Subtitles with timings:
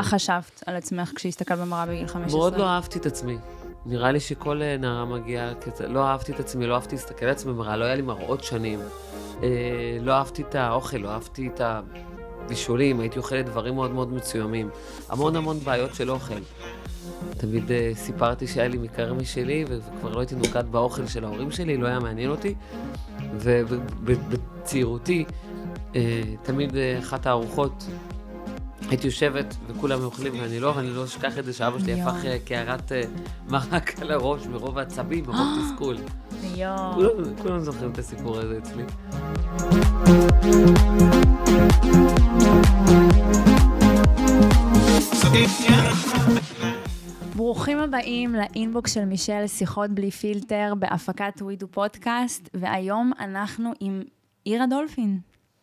[0.00, 2.38] מה חשבת על עצמך כשהסתכלת במראה בגיל 15?
[2.40, 3.38] מאוד לא אהבתי את עצמי.
[3.86, 5.52] נראה לי שכל אה, נערה מגיעה
[5.88, 8.80] לא אהבתי את עצמי, לא אהבתי להסתכל על עצמי במראה, לא היה לי מראות שנים.
[9.42, 9.48] אה,
[10.00, 14.70] לא אהבתי את האוכל, לא אהבתי את הבישולים, הייתי אוכלת דברים מאוד מאוד מסוימים.
[15.08, 16.40] המון המון בעיות של אוכל.
[17.36, 21.76] תמיד אה, סיפרתי שהיה לי מקרר משלי, וכבר לא הייתי נוגעת באוכל של ההורים שלי,
[21.76, 22.54] לא היה מעניין אותי.
[23.40, 25.24] ובצעירותי,
[26.42, 27.84] תמיד אחת הארוחות
[28.88, 32.38] הייתי יושבת וכולם אוכלים ואני לא, ואני לא אשכח את זה שאבא שלי הפך אה,
[32.44, 33.02] קערת אה,
[33.48, 35.96] מרק על הראש מרוב העצבים, מרוב תסכול.
[36.54, 36.92] יואו.
[37.42, 38.82] כולם- זוכרים את הסיפור הזה אצלי.
[47.36, 54.02] ברוכים הבאים לאינבוקס של מישל, שיחות בלי פילטר, בהפקת ווידו פודקאסט, והיום אנחנו עם
[54.44, 55.18] עירה דולפין.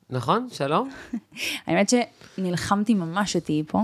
[0.10, 0.48] נכון?
[0.52, 0.90] שלום?
[1.68, 1.92] האמת
[2.38, 3.82] שנלחמתי ממש שתהיי פה.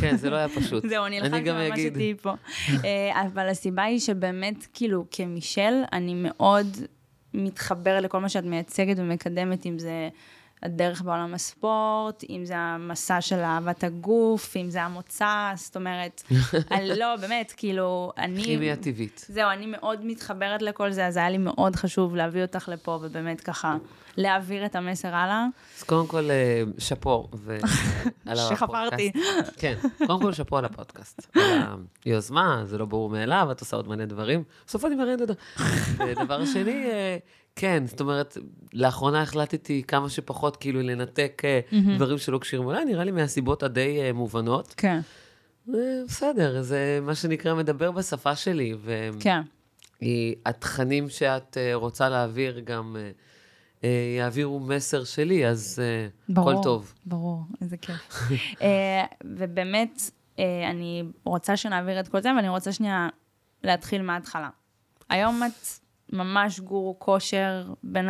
[0.00, 0.86] כן, זה לא היה פשוט.
[0.90, 1.80] זהו, אני נלחמתי ממש.
[1.80, 2.32] שתהיי פה.
[2.84, 6.66] אה, אבל הסיבה היא שבאמת, כאילו, כמישל, אני מאוד
[7.34, 10.08] מתחברת לכל מה שאת מייצגת ומקדמת, אם זה
[10.62, 16.22] הדרך בעולם הספורט, אם זה המסע של אהבת הגוף, אם זה המוצא, זאת אומרת,
[16.70, 18.42] אני- לא, באמת, כאילו, אני...
[18.44, 19.26] כימיה טבעית.
[19.28, 23.40] זהו, אני מאוד מתחברת לכל זה, אז היה לי מאוד חשוב להביא אותך לפה, ובאמת
[23.40, 23.76] ככה,
[24.16, 25.46] להעביר את המסר הלאה.
[25.78, 27.28] אז קודם כל, אה, שאפו.
[27.34, 27.58] ו-
[28.26, 28.48] על הפודקאסט.
[28.48, 29.12] שחפרתי.
[29.56, 29.74] כן,
[30.06, 31.36] קודם כל שאפו על הפודקאסט.
[31.36, 31.42] על
[32.04, 34.42] היוזמה, זה לא ברור מאליו, את עושה עוד מלא דברים.
[34.84, 35.32] אני מראיינת אותה.
[36.06, 37.16] ודבר שני, אה,
[37.58, 38.36] כן, זאת אומרת,
[38.72, 41.60] לאחרונה החלטתי כמה שפחות כאילו לנתק אה,
[41.96, 44.74] דברים שלא קשירים אולי, נראה לי מהסיבות הדי אה, מובנות.
[44.76, 45.00] כן,
[45.74, 45.74] אה,
[46.06, 48.74] בסדר, זה מה שנקרא מדבר בשפה שלי,
[49.20, 49.40] כן.
[50.02, 52.96] והתכנים שאת אה, רוצה להעביר גם
[54.16, 55.82] יעבירו מסר שלי, אז
[56.28, 56.94] ברור, הכל טוב.
[57.06, 58.30] ברור, איזה כיף.
[59.38, 60.10] ובאמת,
[60.70, 63.08] אני רוצה שנעביר את כל זה, ואני רוצה שנייה
[63.64, 64.48] להתחיל מההתחלה.
[65.10, 68.08] היום את ממש גורו כושר בין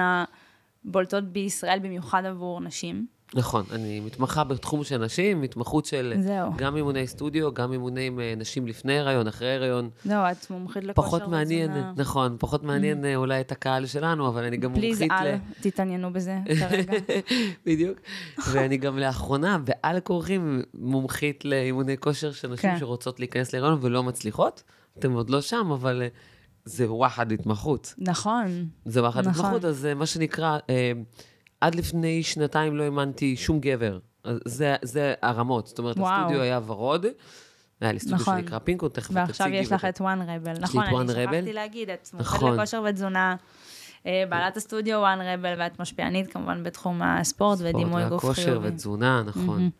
[0.84, 3.06] הבולטות בישראל, במיוחד עבור נשים.
[3.34, 6.52] נכון, אני מתמחה בתחום של נשים, התמחות של זהו.
[6.56, 9.90] גם אימוני סטודיו, גם אימוני עם אה, נשים לפני הריון, אחרי הריון.
[10.04, 11.92] זהו, את מומחית לכושר פחות מעניין, ותזונה.
[11.96, 15.38] נכון, פחות מעניין אה, אולי את הקהל שלנו, אבל אני גם פליז, מומחית אל ל...
[15.60, 16.92] תתעניינו בזה כרגע.
[17.66, 17.98] בדיוק.
[18.52, 22.78] ואני גם לאחרונה, בעל כורחים, מומחית לאימוני כושר של נשים כן.
[22.78, 24.62] שרוצות להיכנס להיריון ולא מצליחות.
[24.98, 26.08] אתם עוד לא שם, אבל אה,
[26.64, 27.94] זה וואחד התמחות.
[27.98, 29.44] נכון, זה וואחד נכון.
[29.44, 30.92] התמחות, אז אה, מה שנקרא, אה,
[31.60, 33.98] עד לפני שנתיים לא האמנתי שום גבר.
[34.44, 36.12] זה, זה הרמות, זאת אומרת, וואו.
[36.12, 37.06] הסטודיו היה ורוד,
[37.80, 38.40] היה לי סטודיו נכון.
[38.40, 39.56] שנקרא פינקו, תכף את ועכשיו תציגי.
[39.56, 40.52] יש לך את One Rebel.
[40.60, 41.52] נכון, אני שכחתי.
[41.52, 42.54] להגיד, את מומחית נכון.
[42.54, 43.36] לכושר ותזונה,
[44.06, 48.68] אה, בעלת הסטודיו One Rebel, ואת משפיענית כמובן בתחום הספורט ודימוי גוף והכושר חיובי.
[48.68, 49.70] ותזונה, נכון.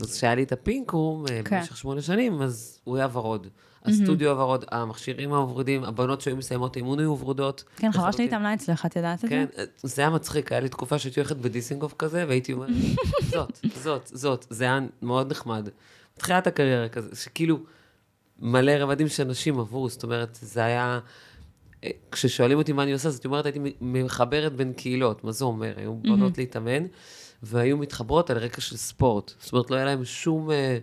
[0.00, 1.58] אז כשהיה לי את הפינקו אה, כן.
[1.58, 3.46] במשך שמונה שנים, אז הוא היה ורוד.
[3.88, 7.64] הסטודיו היה ורוד, המכשירים הורודים, הבנות שהיו מסיימות אימון היו ורודות.
[7.76, 8.24] כן, חברה שלי.
[8.24, 9.28] התאמנה אצלך, את יודעת את זה?
[9.28, 9.46] כן,
[9.82, 12.70] זה היה מצחיק, היה לי תקופה שהייתי הולכת בדיזינגוף כזה, והייתי אומרת,
[13.32, 15.68] זאת, זאת, זאת, זה היה מאוד נחמד.
[16.16, 17.58] בתחילת הקריירה כזה, שכאילו
[18.38, 20.98] מלא רבדים שאנשים עברו, זאת אומרת, זה היה...
[21.84, 25.72] אה, כששואלים אותי מה אני עושה, זאת אומרת, הייתי מחברת בין קהילות, מה זה אומר?
[25.76, 26.84] היו בנות להתאמן,
[27.42, 29.32] והיו מתחברות על רקע של ספורט.
[29.40, 30.78] זאת אומרת, לא היה להם שום, אה,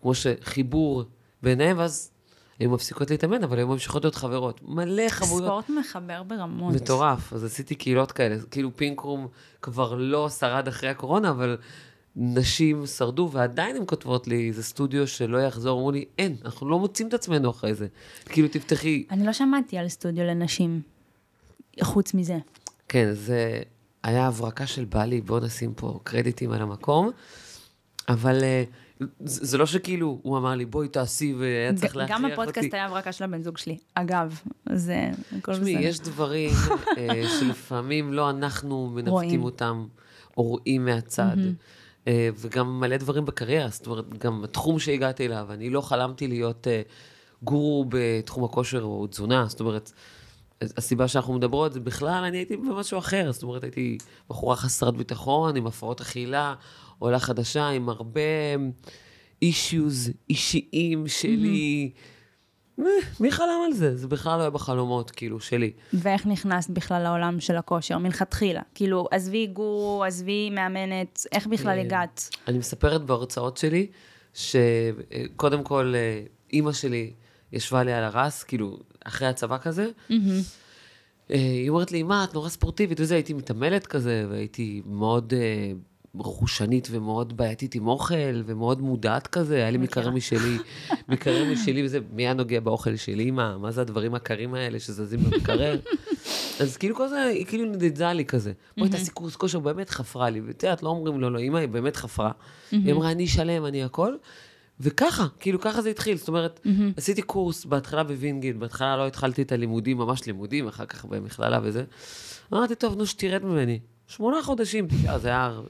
[0.00, 1.04] כמו שחיבור
[1.42, 2.10] ביניהם, ואז
[2.58, 4.60] היו מפסיקות להתאמן, אבל היו ממשיכות להיות חברות.
[4.62, 5.44] מלא חבויות.
[5.44, 6.74] ספורט מחבר ברמות.
[6.74, 9.28] מטורף, אז עשיתי קהילות כאלה, כאילו פינקרום
[9.62, 11.56] כבר לא שרד אחרי הקורונה, אבל
[12.16, 16.78] נשים שרדו, ועדיין הן כותבות לי, זה סטודיו שלא יחזור, אמרו לי, אין, אנחנו לא
[16.78, 17.86] מוצאים את עצמנו אחרי זה.
[18.28, 19.04] כאילו, תפתחי.
[19.10, 20.80] אני לא שמעתי על סטודיו לנשים,
[21.82, 22.38] חוץ מזה.
[22.88, 23.62] כן, זה
[24.02, 27.10] היה הברקה של בעלי, בואו נשים פה קרדיטים על המקום,
[28.08, 28.64] אבל אה,
[29.24, 32.32] זה לא שכאילו, הוא אמר לי, בואי תעשי, והיה צריך להכריח גם אותי.
[32.32, 33.78] הפודקאסט היה הברקה של הבן זוג שלי.
[33.94, 34.40] אגב,
[34.72, 35.64] זה הכל בסדר.
[35.64, 36.50] תשמעי, יש דברים
[36.98, 38.90] אה, שלפעמים לא אנחנו.
[38.94, 39.86] מנווטים אותם,
[40.36, 41.36] או רואים מהצד.
[42.08, 46.68] אה, וגם מלא דברים בקריירה, זאת אומרת, גם התחום שהגעתי אליו, אני לא חלמתי להיות
[46.68, 46.82] אה,
[47.42, 49.92] גורו בתחום הכושר או תזונה, זאת אומרת,
[50.60, 53.98] הסיבה שאנחנו מדברות זה בכלל, אני הייתי במשהו אחר, זאת אומרת, הייתי
[54.28, 56.54] בחורה חסרת ביטחון, עם הפרעות אכילה,
[56.98, 58.20] עולה חדשה, עם הרבה
[59.42, 61.90] אישיוז אישיים שלי.
[62.80, 62.84] אה,
[63.20, 63.96] מי חלם על זה?
[63.96, 65.72] זה בכלל לא היה בחלומות, כאילו, שלי.
[65.92, 68.60] ואיך נכנסת בכלל לעולם של הכושר, מלכתחילה?
[68.74, 72.28] כאילו, עזבי גורו, עזבי מאמנת, איך בכלל אה, הגעת?
[72.48, 73.86] אני מספרת בהרצאות שלי,
[74.34, 77.12] שקודם כל, אה, אימא שלי
[77.52, 79.88] ישבה לי על הרס, כאילו, אחרי הצבא כזה.
[80.10, 85.32] אה, היא אומרת לי, מה, את נורא ספורטיבית וזה, הייתי מתעמלת כזה, והייתי מאוד
[86.20, 90.58] רכושנית ומאוד בעייתית עם אוכל, ומאוד מודעת כזה, היה לי מקרר משלי,
[91.08, 93.56] מקרר משלי, וזה, מי היה נוגע באוכל של אימא?
[93.56, 95.78] מה זה הדברים הקרים האלה שזזים במקרר?
[96.60, 98.52] אז כאילו כל זה, היא כאילו נדדה לי כזה.
[98.78, 100.40] בואי תעשי קורס כושר, באמת חפרה לי.
[100.40, 102.30] ואת יודעת, לא אומרים לא, לא, אימא היא באמת חפרה.
[102.70, 104.14] היא אמרה, אני אשלם, אני הכל.
[104.80, 106.16] וככה, כאילו ככה זה התחיל.
[106.16, 106.60] זאת אומרת,
[106.96, 111.84] עשיתי קורס בהתחלה בווינגיט, בהתחלה לא התחלתי את הלימודים, ממש לימודים, אחר כך במכללה וזה.
[112.52, 113.78] אמרתי, טוב, נו, שתרד ממני.
[114.06, 115.60] שמונה חודשים, זה היה...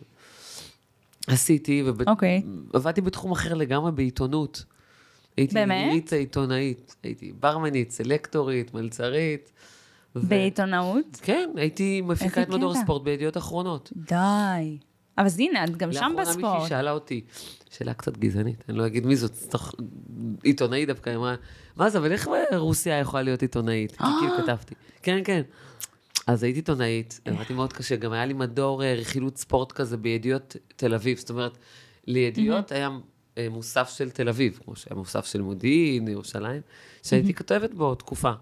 [1.27, 2.43] עשיתי, אוקיי.
[2.75, 4.65] ועבדתי בתחום אחר לגמרי, בעיתונות.
[5.37, 5.93] הייתי באמת?
[5.93, 9.53] ניצה עיתונאית, הייתי ברמנית, סלקטורית, מלצרית.
[10.17, 11.19] ו- בעיתונאות?
[11.23, 12.73] כן, הייתי מפיקה את מדור.
[12.73, 13.93] הספורט בידיעות אחרונות.
[13.97, 14.79] די.
[15.19, 16.69] אבל אז הנה, את גם שם לאחרונה מישהי בספורט.
[16.69, 17.21] שאלה אותי,
[17.71, 19.75] שאלה קצת גזענית, אני לא אגיד מי זאת, תוך-
[20.43, 21.35] עיתונאית דווקא, אמרה,
[21.77, 23.93] מה זה, אבל איך רוסיה יכולה להיות עיתונאית?
[23.93, 24.75] כי כאילו כתבתי.
[25.03, 25.43] כן, כן.
[26.27, 30.57] אז הייתי עיתונאית, עבדתי מאוד קשה, גם היה לי מדור אה, רכילות ספורט כזה בידיעות
[30.77, 31.59] תל אביב, זאת אומרת,
[32.07, 32.91] לידיעות היה
[33.39, 36.61] אה, מוסף של תל אביב, כמו שהיה מוסף של מודיעין, ירושלים,
[37.03, 38.33] שהייתי כותבת בו תקופה.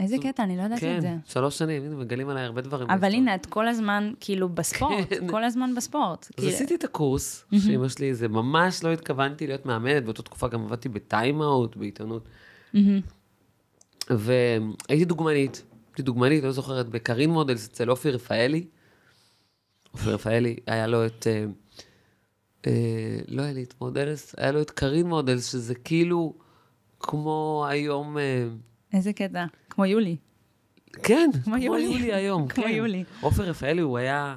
[0.00, 1.08] איזה קטע, אני לא ידעתי את זה.
[1.08, 2.90] כן, שלוש שנים, הנה, מגלים עליי הרבה דברים.
[2.90, 3.14] אבל.
[3.14, 5.28] הנה, את כל הזמן כאילו בספורט, כן.
[5.30, 6.24] כל הזמן בספורט.
[6.24, 10.48] אז כאילו- עשיתי את הקורס, שאמא שלי, זה ממש לא התכוונתי להיות מאמנת, באותה תקופה
[10.48, 12.28] גם עבדתי בטיים-אאוט, בעיתונות.
[14.10, 18.66] והייתי דוגמנית, הייתי דוגמנית, לא זוכרת, בקרין מודלס אצל אופי רפאלי.
[19.94, 21.26] אופי רפאלי, היה לו את...
[21.26, 21.44] אה,
[22.66, 26.34] אה, לא היה לי את מודלס, היה לו את קרין מודלס, שזה כאילו
[27.00, 28.18] כמו היום...
[28.18, 28.46] אה,
[28.92, 29.44] איזה קטע.
[29.70, 30.16] כמו יולי.
[31.02, 31.82] כן, כמו כמו יולי.
[31.82, 32.70] יולי היום, כמו כן.
[32.70, 33.04] יולי.
[33.20, 34.36] עופר רפאלי, הוא היה...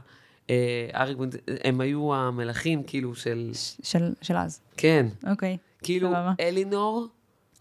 [0.50, 1.30] אה, אריק בן...
[1.64, 3.52] הם היו המלכים, כאילו, של...
[3.54, 4.62] ש- של של אז.
[4.78, 5.06] כן.
[5.30, 5.58] אוקיי.
[5.84, 6.34] כאילו, סבבה.
[6.40, 7.08] אלינור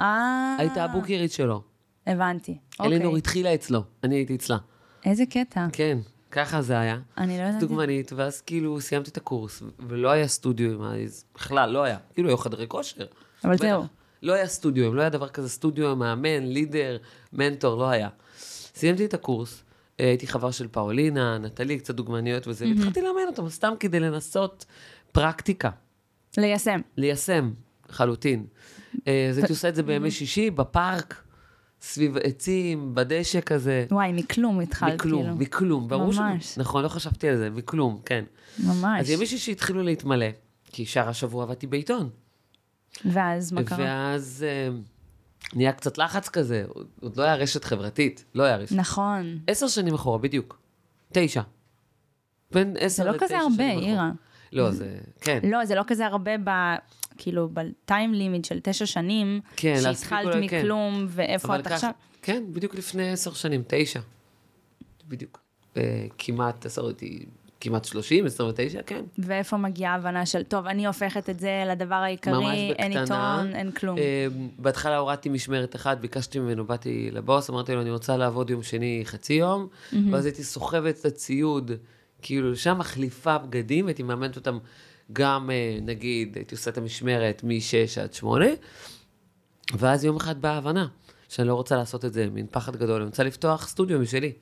[0.01, 0.57] אה...
[0.59, 1.63] הייתה הבוקרית שלו.
[2.07, 2.59] הבנתי.
[2.81, 3.19] אלינור אוקיי.
[3.19, 4.57] התחילה אצלו, אני הייתי אצלה.
[5.05, 5.67] איזה קטע.
[5.73, 5.99] כן,
[6.31, 6.99] ככה זה היה.
[7.19, 7.67] אני לא ידעתי.
[7.67, 11.99] דוגמנית, ואז כאילו סיימתי את הקורס, ולא היה סטודיו עם אז בכלל, לא היה.
[12.15, 13.07] כאילו, היו חדרי כושר.
[13.45, 13.57] אבל.
[13.57, 13.83] זהו.
[14.23, 16.97] לא היה סטודיו, לא היה דבר כזה סטודיו, מאמן, לידר,
[17.33, 18.09] מנטור, לא היה.
[18.75, 19.63] סיימתי את הקורס,
[20.01, 24.65] אה, הייתי חבר של פאולינה, נטלי, קצת דוגמניות וזה, והתחלתי לאמן אותם, סתם כדי לנסות
[25.13, 25.71] פרקטיקה,
[26.37, 26.81] ליישם.
[26.97, 27.53] ליישם,
[27.89, 28.47] לחלוטין.
[29.09, 31.23] אה, אז הייתי עושה את זה בימי שישי, בפארק,
[31.83, 33.87] סביב עצים, בדשא כזה.
[33.91, 35.37] וואי, מכלום התחלת, מכלום, כאילו.
[35.37, 36.55] מכלום, ברור ממש.
[36.55, 36.59] ש...
[36.59, 38.25] נכון, לא חשבתי על זה, מכלום, כן.
[38.67, 39.01] ממש.
[39.01, 40.27] אז ימי שישי התחילו להתמלא,
[40.73, 42.11] כי שאר השבוע עבדתי בעיתון.
[43.05, 43.79] ואז מה קרה?
[43.79, 44.69] ואז אה,
[45.55, 46.65] נהיה קצת לחץ כזה,
[47.01, 48.77] עוד- לא היה רשת חברתית, לא היה רשת.
[48.77, 49.39] נכון.
[49.47, 50.59] עשר שנים אחורה, בדיוק.
[51.13, 51.43] תשע.
[52.53, 53.91] בין עשר זה לא לתשע כזה הרבה, שנים אחורה.
[53.93, 54.11] אירה.
[54.53, 55.39] לא, זה, כן.
[55.45, 56.51] לא, זה לא כזה הרבה ב...
[57.19, 60.59] כאילו, בטיים לימיט של תשע שנים, כן, שהתחלת אולי, כן.
[60.61, 61.91] מכלום, ואיפה אבל את ככה- עכשיו?
[62.23, 64.01] כן, בדיוק לפני עשר שנים, תשע.
[65.09, 65.41] בדיוק.
[65.77, 65.83] אה,
[66.19, 66.91] כמעט, עשר
[67.61, 69.03] כמעט שלושים, עשר ותשע, כן.
[69.19, 72.99] ואיפה מגיעה ההבנה של, טוב, אני הופכת את זה לדבר העיקרי, אין.
[72.99, 73.99] עיתון, אין כלום.
[73.99, 74.27] אה,
[74.59, 79.03] בהתחלה הורדתי משמרת אחת, ביקשתי ממנו, באתי לבוס, אמרתי לו, אני רוצה לעבוד יום שני
[79.05, 79.69] חצי יום,
[80.13, 81.71] ואז הייתי סוחבת את הציוד,
[82.23, 84.59] כאילו, לשם מחליפה בגדים, הייתי מאמנת אותם
[85.13, 88.47] גם, אה, נגיד, הייתי עושה את המשמרת מ-6 עד 8,
[89.75, 90.87] ואז יום אחד באה ההבנה,
[91.29, 94.33] שאני לא רוצה לעשות את זה, מין פחד גדול, אני רוצה לפתוח סטודיו משלי.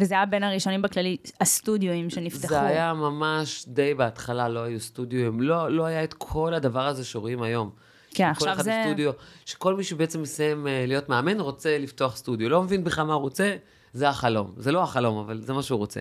[0.00, 2.48] וזה היה בין הראשונים בכללי, הסטודיואים שנפתחו.
[2.48, 7.04] זה היה ממש די בהתחלה, לא היו סטודיו, לא, לא היה את כל הדבר הזה
[7.04, 7.70] שרואים היום.
[8.14, 9.10] כן, כל עכשיו אחד זה- בסטודיו,
[9.46, 12.48] שכל מי שבעצם מסיים אה, להיות מאמן רוצה לפתוח סטודיו.
[12.48, 13.56] לא מבין בכלל מה הוא רוצה,
[13.92, 14.54] זה החלום.
[14.56, 16.00] זה לא החלום, אבל זה מה שהוא רוצה.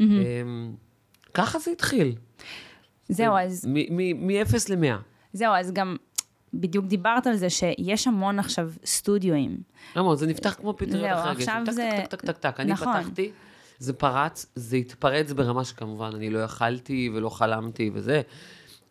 [0.00, 0.06] אמ,
[1.34, 2.14] ככה זה התחיל.
[3.08, 4.96] זהו, אז מ-0 ל-100.
[5.32, 5.96] זהו, אז גם
[6.54, 9.58] בדיוק דיברת על זה שיש המון עכשיו סטודיואים.
[9.94, 11.42] המון, זה נפתח כמו פטריות זהו, אחרי הגשם.
[11.50, 12.60] עכשיו טק, זה- טק, טק, טק, טק.
[12.60, 13.02] אני נכון.
[13.02, 13.30] פתחתי,
[13.78, 18.20] זה פרץ, זה התפרץ ברמה שכמובן אני לא יכלתי ולא חלמתי וזה.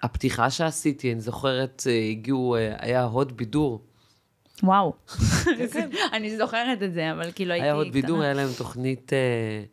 [0.04, 3.82] הפתיחה שעשיתי, אני זוכרת, אה, הגיעו, אה, היה הוד בידור.
[4.64, 4.94] וואו.
[6.14, 7.74] אני זוכרת את זה, אבל כאילו הייתי היה.
[7.74, 9.64] עוד בידור, היה להם תוכנית אה,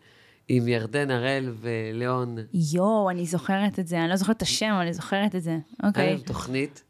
[0.53, 2.37] עם ירדן הראל וליאון.
[2.73, 5.51] יואו, אני זוכרת את זה, אני לא זוכרת את השם, אבל אני זוכרת את זה.
[5.51, 6.11] היה אוקיי.
[6.11, 6.85] להם תוכנית,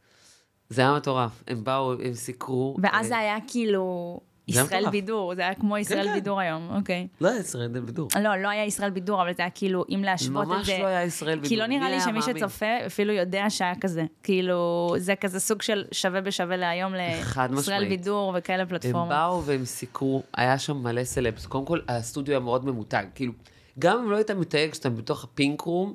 [0.69, 1.45] זה היה מטורף.
[1.49, 2.77] הם באו, הם סיקרו.
[2.83, 4.93] ואז אה, זה היה כאילו היה ישראל מטורף.
[4.93, 6.15] בידור, זה היה כמו ישראל כן.
[6.15, 7.09] בידור היום, אוקיי.
[7.21, 8.09] לא היה ישראל בידור.
[8.23, 10.79] לא, לא היה ישראל בידור, אבל זה היה כאילו, אם להשוות את ממש זה...
[10.83, 11.59] לא היה ישראל כי בידור.
[11.59, 12.39] לא נראה לי שמי מאמין?
[12.39, 14.05] שצופה אפילו יודע שהיה כזה.
[14.23, 17.89] כאילו, זה כזה סוג של שווה בשווה להיום לישראל.
[17.89, 19.09] בידור וכאלה הם פלטפורמות.
[19.09, 21.47] באו והם סיקרו, היה שם מלא סלבס.
[21.47, 23.05] קודם כל, הסטודיו היה מאוד ממותג.
[23.15, 23.33] כאילו,
[23.79, 25.95] גם אם לא היית מתייג כשאתה בתוך הפינק רום,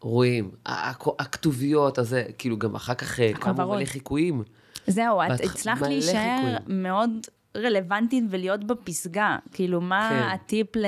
[0.00, 3.76] רואים, הכתוביות, הזה, כאילו, גם אחר כך אה, קמו הכוורות.
[3.76, 4.42] מלא חיקויים.
[4.86, 6.82] זהו, את הצלחת להישאר חיקויים.
[6.82, 7.10] מאוד
[7.56, 9.36] רלוונטית ולהיות בפסגה.
[9.52, 10.28] כאילו, מה כן.
[10.34, 10.84] הטיפ ל...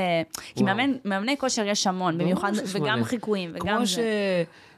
[0.54, 0.64] כי.
[0.64, 3.04] מאמן, מאמני כושר יש המון, במיוחד, וגם מלא.
[3.04, 3.86] חיקויים, וגם זה.
[3.86, 3.98] ש...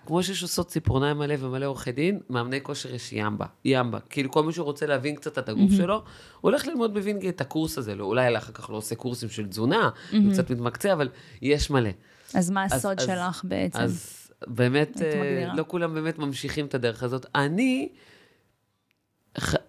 [0.06, 3.98] כמו שיש עושות ציפורניים מלא ומלא עורכי דין, מאמני כושר יש ימבה, ימבה.
[4.10, 6.02] כאילו כל מי שרוצה להבין קצת את הגוף שלו, הוא
[6.40, 7.94] הולך ללמוד בווינגייט את הקורס הזה.
[7.94, 11.08] לא, אולי אחר כך לא עושה קורסים של תזונה, הוא קצת מתמקצע, אבל
[11.42, 11.90] יש מלא.
[12.34, 13.78] אז מה אז- הסוד אז- שלך בעצם?
[13.80, 14.14] אז
[14.46, 15.52] באמת, אה.
[15.54, 17.26] לא כולם באמת ממשיכים את הדרך הזאת.
[17.34, 17.88] אני,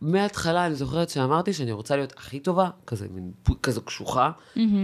[0.01, 3.31] מההתחלה אני זוכרת שאמרתי שאני רוצה להיות הכי טובה, כזה מין
[3.63, 4.31] כזו קשוחה,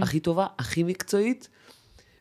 [0.02, 1.48] הכי טובה, הכי מקצועית,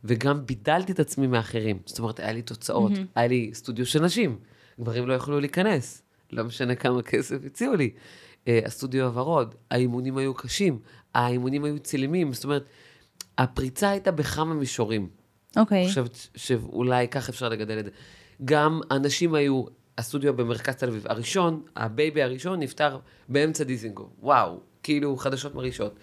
[0.03, 1.79] וגם בידלתי את עצמי מאחרים.
[1.85, 4.39] זאת אומרת, היה לי תוצאות, היה לי סטודיו של נשים,
[4.79, 7.89] גברים לא יכלו להיכנס, לא משנה כמה כסף הציעו לי.
[8.47, 10.79] אה, הסטודיו הוורוד, האימונים היו קשים,
[11.13, 12.65] האימונים היו צילמים, זאת אומרת,
[13.37, 15.09] הפריצה הייתה בכמה מישורים.
[15.57, 15.81] אוקיי.
[15.81, 17.91] אני חושבת שאולי כך אפשר לגדל את זה.
[18.45, 19.63] גם אנשים היו,
[19.97, 22.99] הסטודיו במרכז תל אביב, הראשון, הבייבי הראשון נפטר
[23.29, 24.09] באמצע דיזינגוף.
[24.19, 25.95] וואו, כאילו חדשות מרעישות.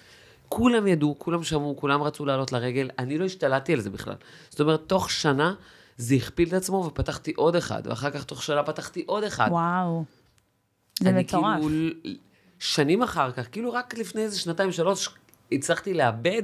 [0.49, 4.15] כולם ידעו, כולם שמעו, כולם רצו לעלות לרגל, אני לא השתלטתי על זה בכלל.
[4.51, 5.55] זאת אומרת, תוך שנה
[5.97, 9.49] זה הכפיל את עצמו ופתחתי עוד אחד, ואחר כך תוך שנה פתחתי עוד אחד.
[9.51, 10.05] וואו.
[11.01, 11.61] זה אני מטורף.
[11.61, 12.19] כאילו,
[12.59, 15.09] שנים אחר כך, כאילו רק לפני איזה שנתיים, שלוש,
[15.55, 16.43] הצלחתי לאבד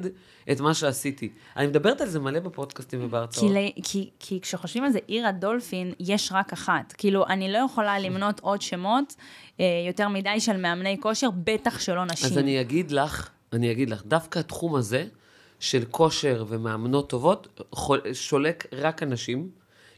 [0.51, 1.29] את מה שעשיתי.
[1.57, 3.53] אני מדברת על זה מלא בפודקאסטים ובהרצאות.
[3.53, 6.95] כי, כי, כי כשחושבים על זה, עיר הדולפין, יש רק אחת.
[6.99, 9.15] כאילו, אני לא יכולה למנות עוד שמות
[9.61, 12.27] אה, יותר מדי של מאמני כושר, בטח שלא נשים.
[12.27, 15.07] אז אני אגיד לך, אני אגיד לך, דווקא התחום הזה
[15.61, 17.63] של כושר ומאמנות טובות,
[18.13, 19.51] שולק רק אנשים.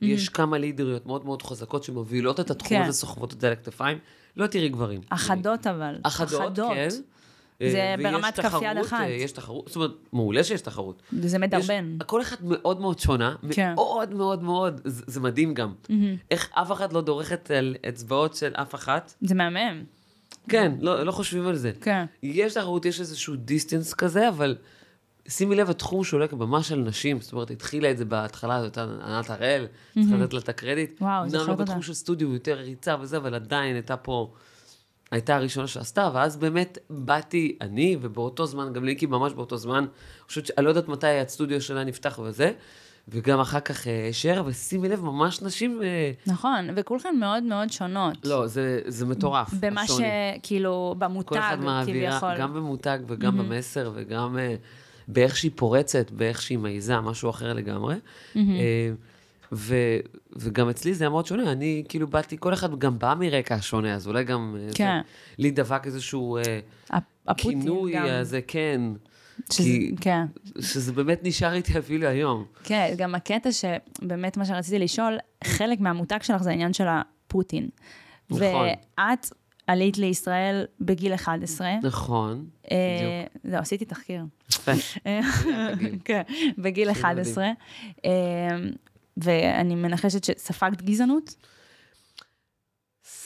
[0.03, 2.83] יש כמה לידריות מאוד מאוד חזקות שמובילות את התחום כן.
[2.83, 3.99] הזה, סוחבות את זה על הכתפיים.
[4.37, 5.01] לא תראי גברים.
[5.09, 5.99] אחדות אבל.
[6.03, 6.89] אחדות, כן.
[7.61, 9.01] זה אה, ויש ברמת כף יד אחת.
[9.01, 11.03] אה, יש תחרות, זאת אומרת, מעולה שיש תחרות.
[11.13, 11.97] זה מדרבן.
[12.01, 13.75] יש, כל אחד מאוד מאוד שונה, כן.
[13.75, 15.73] מאוד מאוד מאוד, זה, זה מדהים גם.
[16.31, 19.15] איך אף אחת לא דורכת על אצבעות של אף אחת.
[19.21, 19.85] זה מהמם.
[20.49, 21.73] כן, לא, לא חושבים על זה.
[21.81, 22.05] כן.
[22.23, 24.57] יש תחרות, יש איזשהו דיסטנס כזה, אבל
[25.29, 27.21] שימי לב, התחום שולק ממש על נשים.
[27.21, 31.03] זאת אומרת, התחילה את זה בהתחלה, זאת הייתה ענת הראל, צריך לתת לה את הקרדיט.
[31.03, 31.65] וואו, אומנם זוכרת לא אותה.
[31.65, 34.33] בתחום של סטודיו, יותר ריצה וזה, אבל עדיין הייתה פה,
[35.11, 39.87] הייתה הראשונה שעשתה, ואז באמת באתי אני, ובאותו זמן, גם ליקי ממש באותו זמן, אני
[40.27, 42.53] חושבת שאני לא יודעת מתי הסטודיו שלה נפתח וזה,
[43.09, 45.83] וגם אחר כך אה, שר, ושימי לב, ממש נשים...
[45.83, 48.19] אה, נכון, וכולכן מאוד מאוד שונות.
[48.25, 50.07] לא, זה, זה מטורף, במה השוני.
[50.39, 52.39] שכאילו, במותג, כל אחד מעבירה, כביכול.
[52.39, 53.43] גם במותג וגם mm-hmm.
[53.43, 54.59] במסר וגם uh,
[55.09, 57.95] באיך שהיא פורצת, באיך שהיא מעיזה, משהו אחר לגמרי.
[57.95, 58.39] Mm-hmm.
[59.53, 59.75] ו,
[60.37, 63.95] וגם אצלי זה היה מאוד שונה, אני כאילו באתי, כל אחד גם בא מרקע שונה,
[63.95, 64.57] אז אולי גם...
[64.61, 65.01] אה, כן.
[65.05, 66.39] זה, לי דבק איזשהו
[67.27, 68.07] הפוטין כינוי גם.
[68.07, 68.81] הזה, כן.
[69.53, 70.25] שזה, כי, כן.
[70.61, 72.45] שזה באמת נשאר איתי אפילו היום.
[72.65, 77.69] כן, גם הקטע שבאמת מה שרציתי לשאול, חלק מהמותג שלך זה העניין של הפוטין.
[78.31, 78.69] נכון.
[78.99, 79.27] ואת
[79.67, 81.71] עלית לישראל בגיל 11.
[81.83, 83.43] נכון, אה, בדיוק.
[83.53, 84.25] זהו, עשיתי תחקיר.
[84.51, 84.73] יפה.
[85.07, 85.21] אה.
[86.05, 86.23] כן,
[86.59, 87.05] בגיל מדהים.
[87.05, 87.51] 11.
[89.17, 91.35] ואני מנחשת שספגת גזענות?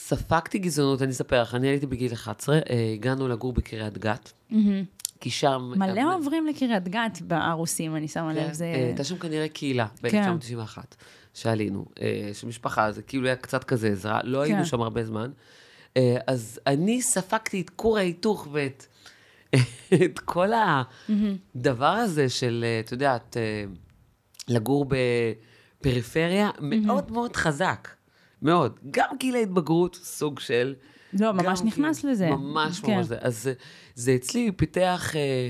[0.07, 4.33] ספגתי גזענות, אני אספר לך, אני הייתי בגיל 11, אה, הגענו לגור בקריית גת,
[5.19, 5.73] כי שם...
[5.75, 8.53] מלא עוברים לקריית גת הרוסים, אני שמה לב.
[8.53, 8.65] זה...
[8.65, 10.37] אה, הייתה שם כנראה קהילה כן.
[10.37, 10.77] ב-1991,
[11.33, 14.65] שעלינו, אה, של משפחה, זה כאילו היה קצת כזה עזרה, לא היינו כן.
[14.65, 15.31] שם הרבה זמן.
[16.27, 18.85] אז אני ספגתי את כור ההיתוך ואת
[20.05, 20.49] את כל
[21.55, 23.37] הדבר הזה של, את יודעת,
[24.47, 24.85] לגור
[25.89, 27.87] בפריפריה, מאוד מאוד חזק.
[28.41, 28.79] מאוד.
[28.91, 30.75] גם גיל ההתבגרות, סוג של...
[31.19, 32.29] לא, ממש גם נכנס כאילו- לזה.
[32.29, 32.95] ממש כן.
[32.97, 33.17] ממש זה.
[33.21, 33.53] אז זה-
[33.95, 35.49] זה אצלי פיתח אה,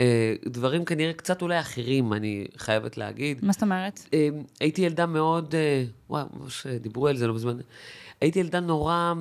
[0.00, 3.44] אה, דברים כנראה קצת אולי אחרים, אני חייבת להגיד.
[3.44, 4.00] מה זאת אומרת?
[4.14, 4.28] אה,
[4.60, 7.56] הייתי ילדה מאוד, אה, וואו, ממש אה, דיברו על זה לא מזמן.
[8.20, 9.12] הייתי ילדה נורא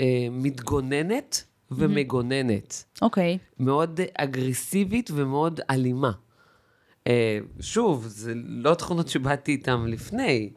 [0.00, 2.84] אה, מתגוננת ומגוננת.
[3.02, 3.38] אוקיי.
[3.58, 6.10] מאוד אה, אגרסיבית ומאוד אלימה.
[7.06, 10.50] אה, שוב, זה לא תכונות שבאתי איתן לפני.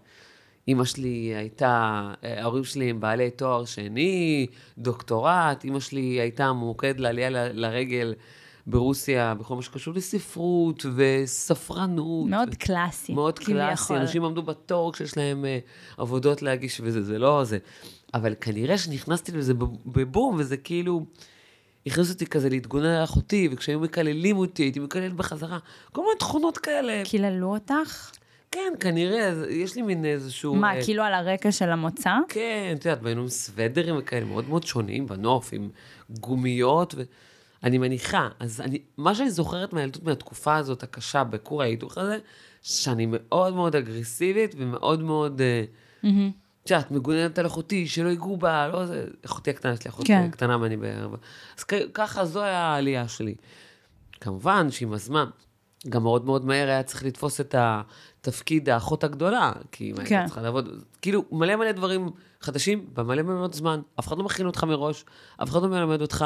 [0.68, 7.00] אימא שלי הייתה, אה, ההורים שלי הם בעלי תואר שני, דוקטורט, אימא שלי הייתה ממוקד
[7.00, 8.14] לעלייה ל- לרגל
[8.68, 12.30] ברוסיה בכל מה שקשור לספרות וספרנות.
[12.30, 13.14] מאוד קלאסי.
[13.14, 13.96] מאוד קלאסי.
[13.96, 15.60] אנשים עמדו בתור כשיש להם אה,
[15.98, 17.58] עבודות להגיש וזה, זה לא זה.
[18.14, 21.06] אבל כנראה שנכנסתי לזה בב- בבום, וזה כאילו,
[21.88, 25.60] הכניס אותי כזה להתגונן על אחותי, וכשהיו מקללים אותי, הייתי מקלל בחזרה.
[25.92, 27.02] כל מיני תכונות כאלה.
[27.06, 28.12] קיללו אותך?
[28.52, 30.56] כן, כנראה, יש לי מין איזשהו...
[30.56, 32.14] מה, אה, כאילו על הרקע של המוצא?
[32.30, 35.70] כן, את יודעת, והיינו עם סוודרים וכאלה מאוד מאוד שונים בנוף, עם
[36.10, 36.96] גומיות,
[37.64, 42.18] ואני מניחה, אז אני, מה שאני זוכרת מהילדות מהתקופה הזאת הקשה בכור ההיתוך הזה,
[42.62, 45.64] שאני מאוד מאוד אגרסיבית ומאוד מאוד, אה,
[46.68, 50.08] את יודעת, מגוננת על אחותי, שלא ייגעו בה, לא זה, אחותי הקטנה, יש לי אחות
[50.08, 50.32] כן.
[50.32, 51.18] קטנה ואני בארבע.
[51.58, 53.36] אז ככה, זו היה העלייה שלי.
[54.22, 55.26] כמובן שעם הזמן,
[55.90, 60.02] גם מאוד מאוד מהר היה צריך לתפוס את התפקיד האחות הגדולה, כי אם כן.
[60.02, 62.10] הייתה צריכה לעבוד, כאילו, מלא מלא דברים
[62.42, 65.06] חדשים, במלא מאוד זמן, אף אחד לא מכין אותך מראש,
[65.44, 66.26] אף אחד לא מלמד אותך.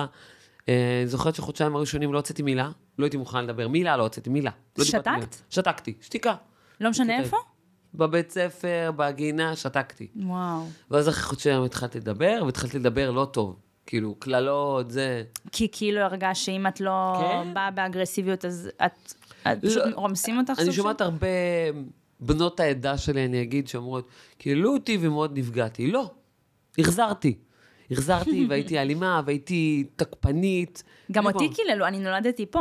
[0.70, 2.70] אה, אני זוכרת שחודשיים הראשונים לא הוצאתי מילה,
[3.00, 4.52] לא הייתי מוכן לדבר, מילה לא הוצאתי, מילה.
[4.78, 5.08] לא שתקת?
[5.08, 5.26] מילה.
[5.50, 6.36] שתקתי, שתיקה.
[6.82, 7.20] לא משנה.
[7.20, 7.38] איפה?
[7.96, 10.08] בבית ספר, בגינה, שתקתי.
[10.16, 10.64] וואו.
[10.92, 13.56] ואז אחרי חודשיים התחלתי לדבר, והתחלתי לדבר לא טוב.
[13.86, 15.24] כאילו, קללות, זה...
[15.52, 17.54] כי כאילו הרגשת שאם את לא כן.
[17.54, 21.28] באה באגרסיביות, אז את, את פשוט לא, רומסים אותך אני שומעת הרבה
[22.20, 24.08] בנות העדה שלי, אני אגיד, שאומרות,
[24.38, 25.92] קיללו אותי ומאוד נפגעתי.
[25.92, 26.12] לא,
[26.78, 27.38] החזרתי.
[27.92, 30.84] החזרתי והייתי אלימה והייתי תקפנית.
[31.12, 32.60] גם אותי קיללו, אני נולדתי פה.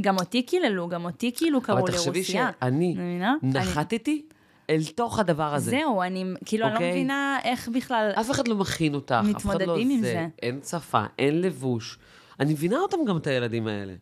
[0.00, 2.50] גם אותי קיללו, גם אותי כאילו קראו אבל לי תחשבי רוסיה.
[2.60, 2.96] שאני
[3.42, 4.26] נחתתי
[4.70, 5.70] אל תוך הדבר הזה.
[5.70, 6.90] זהו, אני כאילו, אני לא אוקיי?
[6.90, 8.10] מבינה איך בכלל...
[8.20, 10.26] אף אחד לא מכין אותך, אף אחד לא עם זה.
[10.42, 11.98] אין שפה, אין לבוש.
[12.40, 13.92] אני מבינה אותם גם, את הילדים האלה.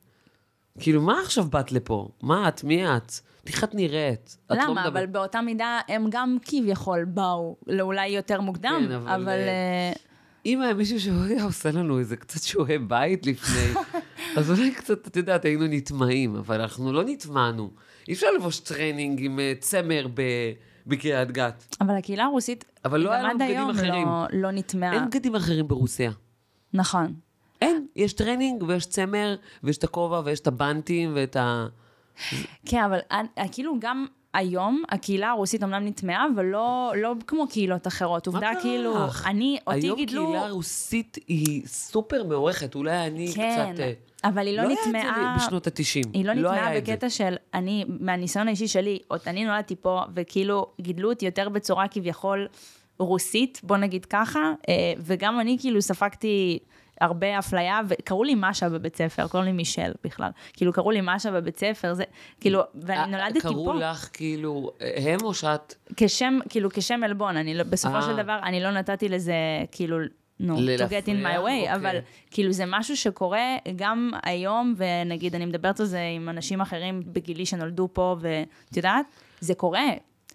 [0.81, 2.09] כאילו, מה עכשיו באת לפה?
[2.23, 2.65] מה את?
[2.65, 3.13] מי את?
[3.47, 4.37] איך את נראית?
[4.47, 4.73] את לא למה?
[4.73, 9.29] מדברת- אבל באותה מידה הם גם כביכול באו, אולי יותר מוקדם, כן, אבל, אבל...
[9.29, 9.93] אה, אה,
[10.47, 13.81] אם היה מישהו שהיה עושה לנו איזה קצת שיעורי בית לפני,
[14.37, 17.71] אז אולי קצת, את יודעת, היינו נטמעים, אבל אנחנו לא נטמענו.
[18.09, 20.53] אי אפשר ללבוש טרנינג עם אה, צמר ב-
[20.87, 21.77] בקריית גת.
[21.81, 24.07] אבל הקהילה הרוסית, אבל לא היה לנו בגדים אחרים.
[24.09, 24.93] לא- לא נטמעה.
[24.93, 26.11] אין בגדים אחרים ברוסיה.
[26.75, 27.15] נכון.
[27.61, 31.67] אין, יש טרנינג ויש צמר, ויש את הכובע ויש את הבנטים ואת ה...
[32.67, 32.99] כן, אבל
[33.53, 38.27] כאילו גם היום הקהילה הרוסית אמנם נטמעה, אבל לא, לא כמו קהילות אחרות.
[38.27, 38.97] עובדה, כאילו?
[39.27, 40.27] אני, אותי היום גידלו...
[40.27, 43.81] קהילה רוסית היא סופר מעורכת, אולי אני כן, קצת...
[43.81, 43.93] אה,
[44.25, 45.37] אבל היא לא, לא היה את זה נטמעה...
[45.39, 46.09] בשנות ה-90.
[46.13, 46.93] היא לא נטמעה את זה.
[46.93, 51.89] בקטע של, אני, מהניסיון האישי שלי, עוד אני נולדתי פה, וכאילו גידלו אותי יותר בצורה
[51.89, 52.47] כביכול
[52.99, 56.59] רוסית, בוא נגיד ככה, אה, וגם אני כאילו ספגתי
[57.01, 61.31] הרבה אפליה, וקראו לי משה בבית ספר, קראו לי מישל בכלל, כאילו קראו לי משה
[61.31, 62.05] בבית ספר, זה,
[62.41, 63.75] כאילו, ואני אה, נולדתי קראו פה.
[63.75, 65.75] לך כאילו, הם או שאת...
[65.97, 68.03] כשם, כאילו, כשם עלבון, אני לא, בסופו אה.
[68.03, 69.35] של דבר, אני לא נתתי לזה,
[69.73, 69.97] כאילו,
[70.41, 71.75] נו, ל- to get in my way, אוקיי.
[71.75, 71.97] אבל
[72.31, 77.47] כאילו זה משהו שקורה גם היום, ונגיד, אני מדברת על זה עם אנשים אחרים בגילי
[77.47, 79.07] שנולדו פה, ואת יודעת,
[79.41, 79.85] זה קורה,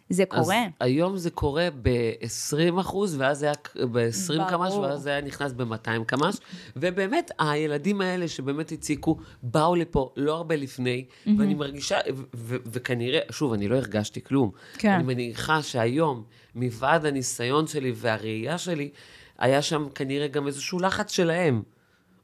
[0.09, 0.41] זה קורה.
[0.41, 3.55] אז היום זה קורה ב-20 אחוז, ואז זה היה
[3.91, 4.73] ב-20 קמ"ש.
[4.73, 6.35] ואז זה היה נכנס ב-200 קמ"ש.
[6.75, 11.05] ובאמת, הילדים האלה שבאמת הציקו, באו לפה לא הרבה לפני,
[11.37, 14.51] ואני מרגישה, ו- ו- וכנראה, שוב, אני לא הרגשתי כלום.
[14.77, 14.91] כן.
[14.91, 16.23] אני מניחה שהיום,
[16.55, 18.89] מלבד הניסיון שלי והראייה שלי,
[19.37, 21.61] היה שם כנראה גם איזשהו לחץ שלהם.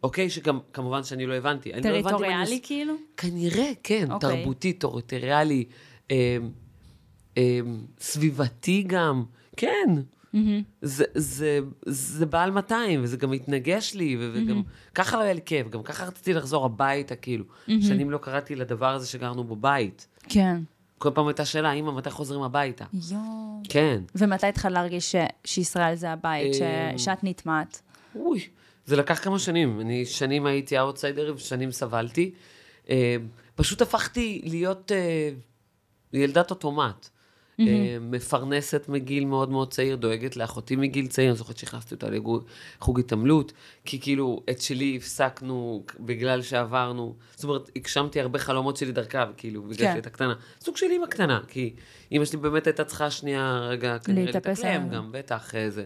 [0.04, 0.30] אוקיי?
[0.30, 1.74] שגם, כמובן שאני לא הבנתי.
[1.74, 2.93] אני לא הבנתי טריטוריאלי כאילו?
[3.17, 4.38] כנראה, כן, אוקיי.
[4.38, 5.65] תרבותי, טריטוריאלי,
[6.12, 6.38] אה,
[7.38, 7.60] אה,
[8.00, 9.24] סביבתי גם,
[9.58, 9.89] כן.
[10.82, 14.62] זה, זה, זה בעל 200, וזה גם התנגש לי, וגם
[14.96, 17.46] ככה לא היה לי כיף, גם ככה רציתי לחזור הביתה, כאילו.
[17.82, 20.08] שנים לא קראתי לדבר הזה שגרנו בבית.
[20.30, 20.62] כן.
[20.98, 22.86] כל פעם הייתה שאלה, אמא, מתי חוזרים הביתה?
[23.12, 23.62] יואו.
[23.69, 24.02] כן.
[24.15, 25.15] ומתי התחלת להרגיש ש-
[25.46, 27.82] שישראל זה הבית, ש- אמ, שאת נטמעת?
[28.15, 28.48] אוי,
[28.86, 29.80] זה לקח כמה שנים.
[29.82, 32.32] אני שנים הייתי אאוטסיידר ושנים סבלתי.
[32.89, 33.15] אה,
[33.56, 35.30] פשוט הפכתי להיות אה,
[36.13, 37.10] ילדת אוטומט.
[37.60, 42.08] אה, מפרנסת מגיל מאוד מאוד צעיר, דואגת לאחותי מגיל צעיר, אני זוכרת שהכנסתי אותה
[42.80, 43.54] לחוג התעמלות,
[43.86, 49.62] כי כאילו את שלי הפסקנו בגלל שעברנו, זאת אומרת, הגשמתי הרבה חלומות שלי דרכה, כאילו,
[49.62, 49.92] בגלל כן.
[49.92, 50.34] שהייתה קטנה.
[50.62, 51.74] סוג של אימא קטנה, כי
[52.12, 54.89] אימא שלי באמת הייתה צריכה שנייה רגע כנראה להתאקלם.
[54.89, 55.86] גם, בטח, איזה.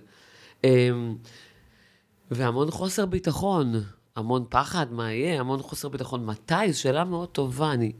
[0.63, 1.15] אמ,
[2.31, 3.73] והמון חוסר ביטחון,
[4.15, 6.25] המון פחד, מה יהיה, המון חוסר ביטחון.
[6.25, 6.71] מתי?
[6.71, 7.73] זו שאלה מאוד טובה.
[7.73, 7.91] אני...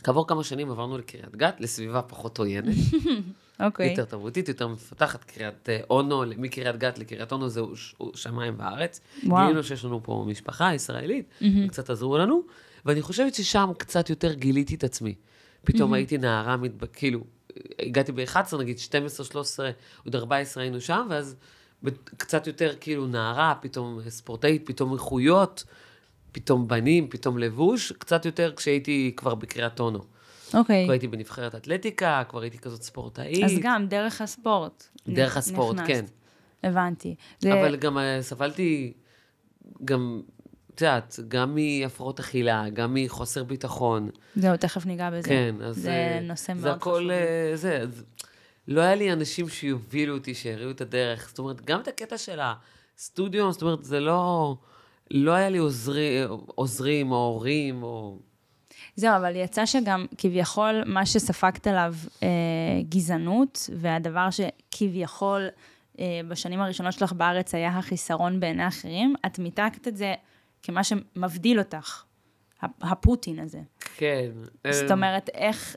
[0.00, 2.74] כעבור כמה שנים עברנו לקריית גת, לסביבה פחות עוינת,
[3.60, 3.90] אוקיי.
[3.90, 5.24] יותר תרבותית, יותר מפתחת.
[5.24, 7.72] קריית אה, אונו, מקריית גת לקריית אונו זהו
[8.14, 9.00] שמיים וארץ.
[9.24, 9.46] וואו.
[9.46, 11.28] גילינו שיש לנו פה משפחה ישראלית,
[11.66, 12.42] וקצת עזרו לנו,
[12.84, 15.14] ואני חושבת ששם קצת יותר גיליתי את עצמי.
[15.64, 16.56] פתאום הייתי נערה.
[16.92, 17.20] כאילו,
[17.78, 19.70] הגעתי ב-11, נגיד 12, 13,
[20.04, 21.36] עוד 14 היינו שם, ואז
[22.16, 25.64] קצת יותר כאילו נערה, פתאום ספורטאית, פתאום איכויות,
[26.32, 29.98] פתאום בנים, פתאום לבוש, קצת יותר כשהייתי כבר בקריית אונו.
[30.54, 30.84] אוקיי.
[30.84, 33.44] כבר הייתי בנבחרת אתלטיקה, כבר הייתי כזאת ספורטאית.
[33.44, 34.84] אז גם דרך הספורט.
[35.08, 35.90] דרך הספורט, נכנסת.
[36.62, 36.68] כן.
[36.68, 37.14] הבנתי.
[37.40, 38.92] זה- אבל גם אה, סבלתי,
[39.84, 40.22] גם,
[40.74, 44.08] את יודעת, גם מהפרעות אכילה, גם מחוסר ביטחון.
[44.36, 45.28] זהו, תכף ניגע בזה.
[45.28, 45.76] כן, אז...
[45.76, 47.10] זה אה, נושא מאוד זה הכל, חשוב.
[47.10, 48.04] אה, זה, אז
[48.68, 51.28] לא היה לי אנשים שיובילו אותי, שיראו את הדרך.
[51.28, 52.38] זאת אומרת, גם את הקטע של
[52.96, 54.56] הסטודיו, זאת אומרת, זה לא...
[55.10, 58.18] לא היה לי עוזרי, עוזרים או הורים, או...
[58.96, 62.28] זהו, אבל יצא שגם כביכול מה שספגת עליו אה,
[62.88, 65.48] גזענות, והדבר שכביכול
[66.00, 70.14] אה, בשנים הראשונות שלך בארץ היה החיסרון בעיני אחרים, את מיתקת את זה
[70.62, 72.04] כמה שמבדיל אותך,
[72.80, 73.60] הפוטין הזה.
[73.96, 74.30] כן.
[74.70, 75.76] זאת אומרת, איך,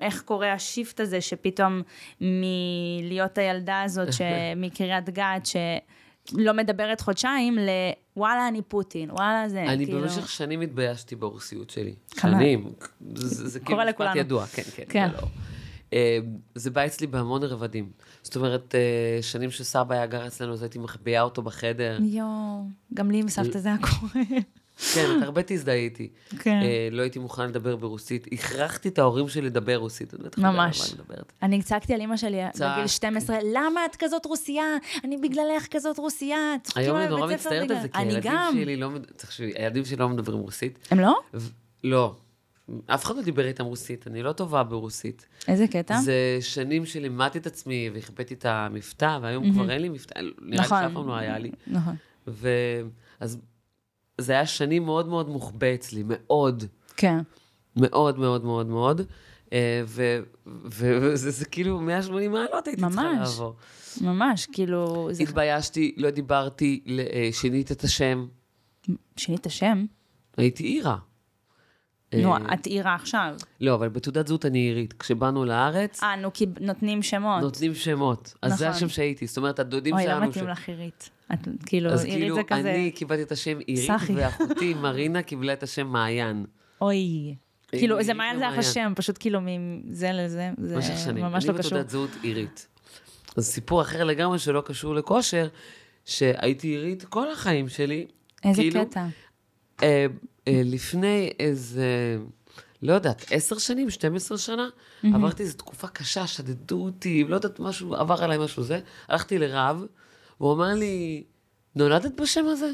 [0.00, 1.82] איך קורה השיפט הזה שפתאום
[2.20, 4.08] מלהיות הילדה הזאת
[4.56, 5.46] מקריית גת,
[6.30, 7.58] שלא מדברת חודשיים,
[8.16, 10.00] לוואלה, אני פוטין, וואלה, זה אני כאילו...
[10.00, 11.94] במשך שנים התביישתי ברוסיות שלי.
[12.20, 12.72] שנים.
[13.14, 14.82] זה, זה כאילו משפט ידוע, כן, כן.
[14.88, 15.08] כן.
[15.10, 15.28] זה, לא.
[15.92, 16.18] אה,
[16.54, 17.90] זה בא אצלי בהמון רבדים.
[18.22, 21.98] זאת אומרת, אה, שנים שסבא היה גר אצלנו, אז הייתי מחביאה אותו בחדר.
[22.02, 22.64] יואו,
[22.94, 24.24] גם לי עם סבתא זה היה קורה.
[24.94, 26.08] כן, את הרבה תזדהי איתי.
[26.38, 26.60] כן.
[26.62, 28.26] אה, לא הייתי מוכן לדבר ברוסית.
[28.32, 30.14] הכרחתי את ההורים שלי לדבר רוסית.
[30.38, 30.94] ממש.
[31.42, 34.64] אני צעקתי על אימא שלי בגיל 12, למה את כזאת רוסייה?
[35.04, 36.54] אני בגללך כזאת רוסייה.
[36.74, 38.90] היום אני נורא מצטערת על זה, כי הילדים שלי לא...
[39.16, 40.78] תחשבי, הילדים שלי לא מדברים רוסית.
[40.90, 41.18] הם לא?
[41.84, 42.14] לא.
[42.86, 45.26] אף אחד לא דיבר איתם רוסית, אני לא טובה ברוסית.
[45.48, 46.00] איזה קטע?
[46.00, 50.56] זה שנים שלימדתי את עצמי והכבדתי את המבטא, והיום כבר אין לי מבטא, נראה לי
[50.56, 50.82] נכון.
[50.82, 51.50] שאף פעם לא היה לי.
[51.66, 51.94] נכון.
[52.26, 53.38] ואז
[54.18, 56.64] זה היה שנים מאוד מאוד מוחבא אצלי, מאוד.
[56.96, 57.18] כן.
[57.76, 59.00] מאוד מאוד מאוד מאוד.
[59.52, 59.82] אה,
[60.64, 63.54] וזה כאילו 180 מעלות הייתי ממש, צריכה לעבור.
[64.00, 65.10] ממש, כאילו...
[65.20, 68.26] התביישתי, לא דיברתי, אה, שינית את השם.
[69.16, 69.84] שינית את השם?
[70.36, 70.96] הייתי עירה.
[72.14, 73.36] נו, אה, את עירה עכשיו.
[73.60, 74.92] לא, אבל בתעודת זהות אני עירית.
[74.92, 76.02] כשבאנו לארץ...
[76.02, 77.42] אה, נו, כי נותנים שמות.
[77.42, 78.34] נותנים שמות.
[78.42, 78.76] אז זה נכון.
[78.76, 79.26] השם שהייתי.
[79.26, 80.14] זאת אומרת, הדודים שלנו...
[80.14, 81.10] אוי, לא מתאים לך עירית.
[81.66, 82.58] כאילו, עירית כאילו, זה כזה...
[82.58, 86.44] אז כאילו, אני קיבלתי את השם עירית, ואחותי מרינה קיבלה את השם מעיין.
[86.80, 87.34] אוי.
[87.68, 91.52] כאילו, זה מעיין זה אף השם, פשוט כאילו מזה לזה, זה ממש לא קשור.
[91.52, 92.66] אני בתעודת זהות עירית.
[93.36, 95.48] אז סיפור אחר לגמרי שלא קשור לכושר,
[96.04, 98.06] שהייתי עירית כל החיים שלי.
[98.44, 99.06] איזה כאילו, קטע.
[99.82, 100.06] אה,
[100.48, 102.18] אה, לפני איזה,
[102.82, 105.08] לא יודעת, עשר שנים, 12 שנה, mm-hmm.
[105.14, 108.80] עברתי איזו תקופה קשה, שדדו אותי, לא יודעת, משהו, עבר עליי משהו זה.
[109.08, 109.84] הלכתי לרב,
[110.40, 111.24] והוא אמר לי,
[111.74, 112.70] נולדת בשם הזה?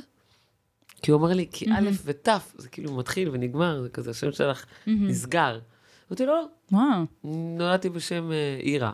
[1.02, 4.64] כי הוא אמר לי, כי א' ות', זה כאילו מתחיל ונגמר, זה כזה, השם שלך
[4.86, 5.58] נסגר.
[6.10, 6.46] אמרתי לו, לא.
[6.72, 7.04] וואו.
[7.58, 8.92] נולדתי בשם אה, אירה.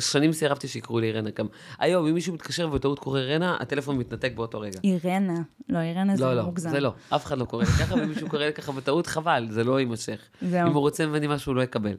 [0.00, 1.46] שנים סירבתי שיקראו לי אירנה גם.
[1.78, 4.80] היום, אם מישהו מתקשר ובטעות קורא אירנה, הטלפון מתנתק באותו רגע.
[4.84, 5.42] אירנה.
[5.68, 6.68] לא, אירנה זה לא, מוגזם.
[6.68, 6.92] לא, זה לא.
[7.08, 10.20] אף אחד לא קורא לי ככה, ומישהו קורא לי ככה בטעות, חבל, זה לא יימשך.
[10.42, 10.68] זהו.
[10.68, 11.96] אם הוא רוצה ממני משהו, הוא לא יקבל.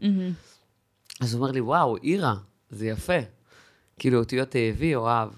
[1.21, 2.35] אז הוא אומר לי, וואו, אירה,
[2.69, 3.19] זה יפה.
[3.99, 5.29] כאילו, אותיות תאבי או אהב.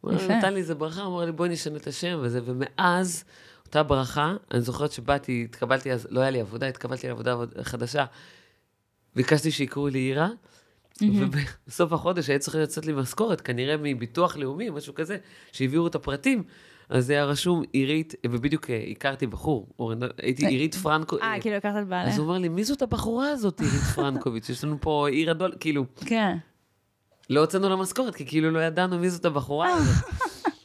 [0.00, 3.24] הוא נתן לי איזה ברכה, אמר לי, בואי נשנה את השם וזה, ומאז...
[3.70, 8.04] אותה ברכה, אני זוכרת שבאתי, התקבלתי אז, לא היה לי עבודה, התקבלתי לעבודה חדשה,
[9.16, 10.28] ביקשתי שיקראו לי עירה,
[11.02, 15.16] ובסוף החודש היה צריך לצאת לי משכורת, כנראה מביטוח לאומי, משהו כזה,
[15.52, 16.42] שהעבירו את הפרטים.
[16.88, 19.68] אז זה היה רשום עירית, ובדיוק אה, הכרתי בחור,
[20.18, 21.16] הייתי עירית פרנקו...
[21.22, 22.08] אה, כאילו הכרת את בעלה.
[22.08, 24.48] אז הוא אומר לי, מי זאת הבחורה הזאת, עירית פרנקוביץ'?
[24.48, 25.84] יש לנו פה עיר הדול, כאילו...
[26.06, 26.36] כן.
[27.30, 30.04] לא הוצאנו לה משכורת, כי כאילו לא ידענו מי זאת הבחורה הזאת.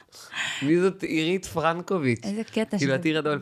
[0.68, 2.22] מי זאת עירית פרנקוביץ'?
[2.24, 2.78] איזה קטע שזה...
[2.78, 3.42] כאילו, את עיר הדולף.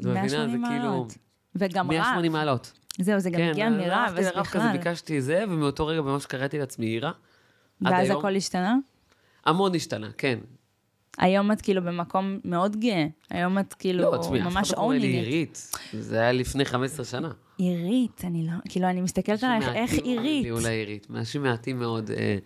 [0.00, 1.14] 180 מעלות.
[1.54, 1.98] וגם רב.
[1.98, 2.72] 180 מעלות.
[2.98, 4.38] זהו, זה גם הגיע כן, מרב, אז בכלל.
[4.38, 7.12] הלכתי לרב כזה, ביקשתי זה, ומאותו רגע ממש קראתי לעצמי עירה.
[7.80, 8.76] ואז הכל השתנה?
[9.46, 10.38] המון השתנה, כן.
[11.18, 13.06] היום את כאילו במקום מאוד גאה.
[13.30, 14.54] היום את כאילו תשמעי, ממש אונינית.
[14.54, 15.70] לא, אף אחד לא קורא לי עירית.
[15.92, 17.30] זה היה לפני 15 שנה.
[17.60, 20.44] עירית, אני לא, כאילו, אני מסתכלת עלייך, איך עירית?
[20.44, 22.10] לי אולי עירית, אנשים מעטים מאוד.
[22.10, 22.36] אה,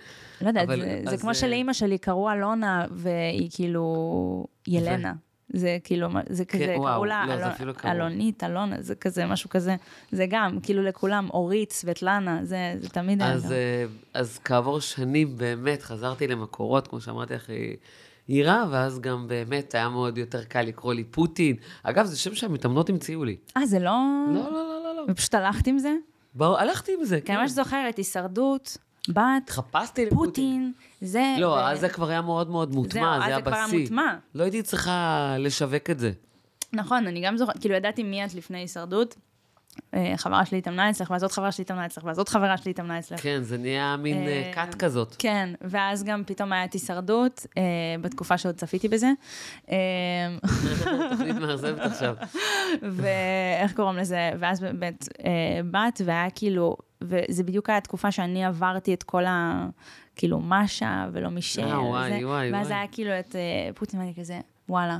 [0.41, 5.13] לא יודעת, זה, זה כמו שלאימא שלי קראו אלונה, והיא כאילו ילנה.
[5.53, 9.77] זה כאילו, זה כזה, כן, קראו לה לא, אלון, אלונית, אלונה, זה כזה, משהו כזה.
[10.13, 15.37] זה גם, כאילו לכולם, אורית, סבטלנה, זה, זה תמיד היה אז, אה, אז כעבור שנים
[15.37, 17.51] באמת חזרתי למקורות, כמו שאמרתי לך,
[18.27, 21.57] עירה, ואז גם באמת היה מאוד יותר קל לקרוא לי פוטין.
[21.83, 23.37] אגב, זה שם שהמתאמנות המציאו לי.
[23.57, 23.97] אה, זה לא...
[24.29, 24.74] לא, לא, לא,
[25.07, 25.13] לא.
[25.13, 25.95] ופשוט הלכת עם זה?
[26.35, 27.33] ברור, הלכתי עם זה, כן.
[27.33, 28.77] אני ממש זוכרת, הישרדות,
[29.09, 31.37] בת, חפשתי לפוטין, פוטין, זה...
[31.39, 31.59] לא, ו...
[31.59, 33.53] אז זה כבר היה מאוד מאוד מוטמע, זה היה בשיא.
[33.53, 34.17] זהו, אז זה כבר היה מוטמע.
[34.35, 36.13] לא הייתי צריכה לשווק את זה.
[36.73, 39.17] נכון, אני גם זוכרת, כאילו ידעתי מי את לפני הישרדות.
[39.95, 42.71] אה, חברה שלי התאמנה אצלך, ואז עוד חברה שלי התאמנה אצלך, ואז עוד חברה שלי
[42.71, 43.23] התאמנה אצלך.
[43.23, 45.17] כן, זה נהיה מין כת אה, כזאת.
[45.19, 47.63] כן, ואז גם פתאום היה את הישרדות, אה,
[48.01, 49.11] בתקופה שעוד צפיתי בזה.
[51.11, 52.15] תוכנית מאכזבת עכשיו.
[52.97, 54.31] ואיך קוראים לזה?
[54.39, 55.09] ואז באמת
[55.71, 59.67] בת, והיה כאילו, וזה בדיוק היה תקופה שאני עברתי את כל ה...
[60.17, 61.63] כאילו, משה ולא מישל.
[61.63, 62.53] אה, וואי, וואי.
[62.53, 63.37] ואז היה כאילו את
[63.75, 64.99] פוטין, ואני כזה, וואלה,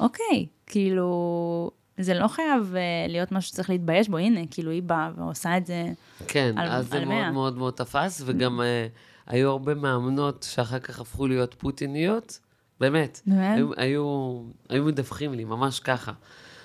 [0.00, 1.77] אוקיי, כאילו...
[1.98, 5.66] זה לא חייב uh, להיות משהו שצריך להתבייש בו, הנה, כאילו היא באה ועושה את
[5.66, 5.86] זה
[6.28, 10.78] כן, על, אז על זה מאוד מאוד מאוד תפס, וגם uh, היו הרבה מאמנות שאחר
[10.78, 12.38] כך הפכו להיות פוטיניות,
[12.80, 13.20] באמת.
[13.26, 13.56] באמת?
[13.56, 16.12] היו, היו, היו מדווחים לי, ממש ככה.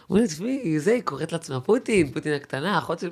[0.09, 3.09] אומרים לי, תשמעי, זה, היא קוראת לעצמה פוטין, פוטין הקטנה, אחות של...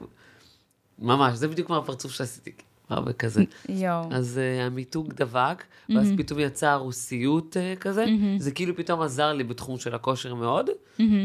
[1.00, 2.52] ממש, זה בדיוק מהפרצוף שעשיתי,
[2.92, 3.44] הרבה כזה.
[3.70, 4.10] יואו.
[4.12, 5.64] אז uh, המיתוג דבק,
[5.96, 8.06] ואז פתאום יצאה רוסיות uh, כזה,
[8.38, 10.70] זה כאילו פתאום עזר לי בתחום של הכושר מאוד,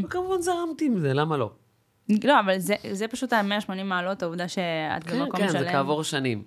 [0.05, 1.51] וכמובן זרמתי עם זה, למה לא?
[2.25, 4.63] לא, אבל זה, זה פשוט ה-180 מעלות, העובדה שאת
[5.05, 5.59] כן, במקום כן, שלם.
[5.59, 6.43] זה כעבור שנים.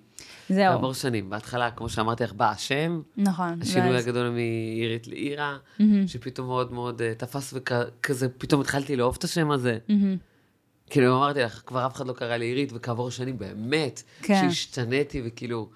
[0.48, 1.30] זהו, כעבור שנים.
[1.30, 3.58] בהתחלה, כמו שאמרתי לך, בא השם, נכון.
[3.62, 5.56] השינוי ואז- הגדול מעירית לעירה,
[6.06, 9.78] שפתאום מאוד מאוד אה, תפס וכזה, פתאום התחלתי לאהוב את השם הזה.
[10.90, 14.40] כאילו, אמרתי לך, כבר אף אחד לא קרא לי עירית, וכעבור שנים באמת, כן.
[14.42, 15.68] שהשתניתי, וכאילו,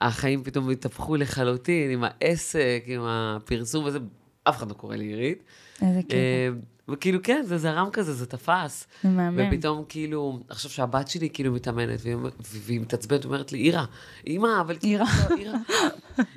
[0.00, 3.98] החיים פתאום התהפכו לחלוטין, עם העסק, עם הפרסום וזה,
[4.44, 5.42] אף אחד לא קורא לי עירית.
[5.82, 6.14] איזה קטע.
[6.16, 6.48] אה,
[6.88, 8.86] וכאילו, כן, זה זרם כזה, זה תפס.
[9.02, 9.48] זה מהמם.
[9.48, 13.84] ופתאום, כאילו, עכשיו שהבת שלי כאילו מתאמנת, והיא והיא מתעצבנת, אומרת לי, אירה,
[14.26, 15.26] אימא, אבל כאילו, אירה.
[15.30, 15.58] לא, אירה,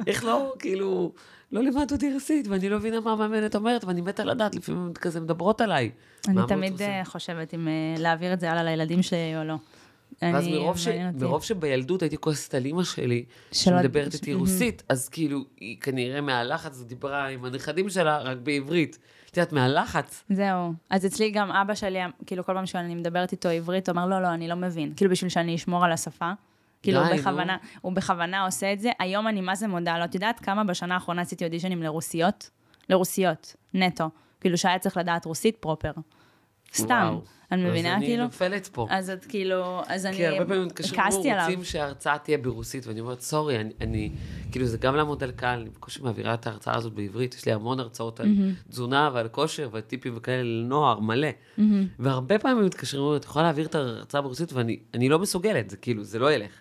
[0.08, 1.12] איך לא, כאילו,
[1.54, 4.94] לא לימדת אותי רוסית, ואני לא מבינה מה המאמנת אומרת, ואני מתה לדעת, לפעמים הן
[4.94, 5.92] כזה מדברות עליי.
[6.28, 6.82] אני תמיד?
[6.82, 9.56] אה, חושבת אם אה, להעביר את זה הלאה לילדים שלי או לא.
[10.22, 10.88] ואז מרוב, ש...
[11.20, 14.34] מרוב שבילדות הייתי כועסת על אימא שלי, שלא- שמדברת איתי.
[14.34, 18.98] רוסית, אז כאילו, היא כנראה מהלחץ דיברה עם הנכדים שלה רק בעברית.
[19.32, 20.24] את יודעת, מהלחץ.
[20.30, 20.74] זהו.
[20.89, 24.22] אז אצלי גם אבא שלי, כאילו כל פעם שאני מדברת איתו עברית, הוא אומר, לא,
[24.22, 24.94] לא, אני לא מבין.
[24.96, 26.32] כאילו בשביל שאני אשמור על השפה.
[26.84, 27.17] כאילו, די, נו.
[27.17, 28.91] בכוונה, הוא בכוונה עושה את זה.
[29.00, 30.06] היום אני מה זה מודה לו.
[30.06, 32.50] את יודעת כמה בשנה האחרונה עשיתי אודישנים לרוסיות?
[32.89, 34.10] לרוסיות, נטו.
[34.41, 35.91] כאילו שהיה צריך לדעת רוסית פרופר.
[36.74, 37.10] סתם.
[37.12, 37.22] וואו.
[37.52, 38.24] אני מבינה, אז אני כאילו?
[38.24, 38.88] נופלת פה.
[38.89, 41.43] אז את כאילו, אז אני כי הרבה פעמים כעסתי עליו.
[41.43, 44.12] רוצים שההרצאה תהיה ברוסית, ואני אומרת, סורי, אני, אני,
[44.52, 47.52] כאילו, זה גם לעמוד על קהל, אני בקושי מעבירה את ההרצאה הזאת בעברית, יש לי
[47.52, 48.28] המון הרצאות על
[48.69, 51.28] תזונה ועל כושר ועל טיפים וכאלה לנוער, מלא.
[52.00, 55.78] והרבה פעמים מתקשרים, אומרים, את יכולה להעביר את ההרצאה ברוסית, ואני אני לא מסוגלת, זה
[55.78, 56.52] כאילו, זה לא ילך.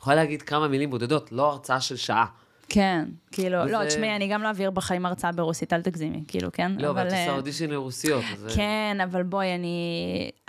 [0.00, 2.26] יכולה להגיד כמה מילים בודדות, לא הרצאה של שעה.
[2.70, 6.52] כן, כאילו, וזה- לא, תשמעי, אני גם לא אעביר בחיים הרצאה ברוסית, אל תגזימי, כאילו,
[6.52, 6.72] כן?
[6.78, 8.40] לא, ואת אה, עושה אודישן לרוסיות, אז...
[8.40, 9.90] זה- כן, אבל בואי, אני,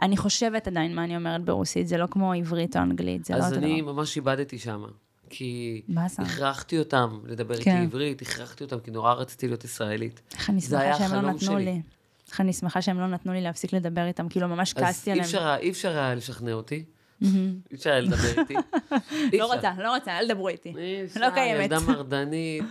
[0.02, 3.40] אני חושבת עדיין מה אני אומרת ברוסית, זה לא כמו עברית או אנגלית, זה לא
[3.40, 3.94] אז אותו אני דבר.
[3.94, 4.84] ממש איבדתי שם.
[5.30, 6.22] כי באסה.
[6.24, 7.82] הכרחתי אותם לדבר איתי כן.
[7.84, 10.22] עברית, הכרחתי אותם, כי נורא רציתי להיות ישראלית.
[10.34, 11.66] איך אני שמחה שהם לא נתנו שלי.
[11.66, 11.82] לי.
[12.30, 15.28] איך אני שמחה שהם לא נתנו לי להפסיק לדבר איתם, כאילו ממש אז כעסתי עליהם.
[15.34, 16.84] היה- אי אפשר היה לשכנע אותי,
[17.22, 18.56] אי אפשר היה לדבר איתי.
[19.34, 19.54] אי לא.
[19.54, 20.74] רוצה, לא רוצה, אל דברו איתי.
[21.20, 21.62] לא קיימת.
[21.64, 22.64] ילדה מרדנית,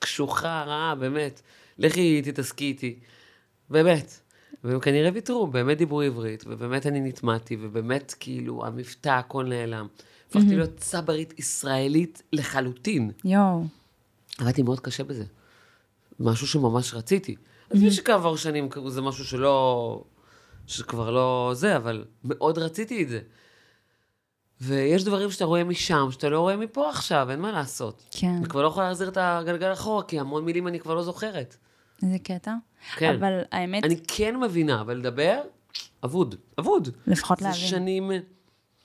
[0.00, 1.40] קשוחה, רעה, באמת.
[1.78, 2.98] לכי תתעסקי איתי.
[3.70, 4.20] באמת.
[4.64, 9.86] והם כנראה ויתרו, באמת דיברו עברית, ובאמת אני נטמעתי, ובאמת, כאילו, המבטא, הכל נעלם.
[10.30, 13.10] הפכתי להיות צברית ישראלית לחלוטין.
[13.24, 13.64] יואו.
[14.38, 15.24] עבדתי מאוד קשה בזה.
[16.20, 17.36] משהו שממש רציתי.
[17.70, 20.04] אז מי שכעבור שנים זה משהו שלא...
[20.66, 23.20] שכבר לא זה, אבל מאוד רציתי את זה.
[24.66, 28.02] ויש דברים שאתה רואה משם, שאתה לא רואה מפה עכשיו, אין מה לעשות.
[28.10, 28.34] כן.
[28.38, 31.56] אני כבר לא יכולה להחזיר את הגלגל אחורה, כי המון מילים אני כבר לא זוכרת.
[32.02, 32.54] איזה קטע.
[32.96, 33.14] כן.
[33.14, 35.40] אבל האמת, אני כן מבינה, אבל לדבר,
[36.04, 36.34] אבוד.
[36.58, 36.88] אבוד.
[37.06, 37.60] לפחות זה להבין.
[37.60, 38.10] שנים...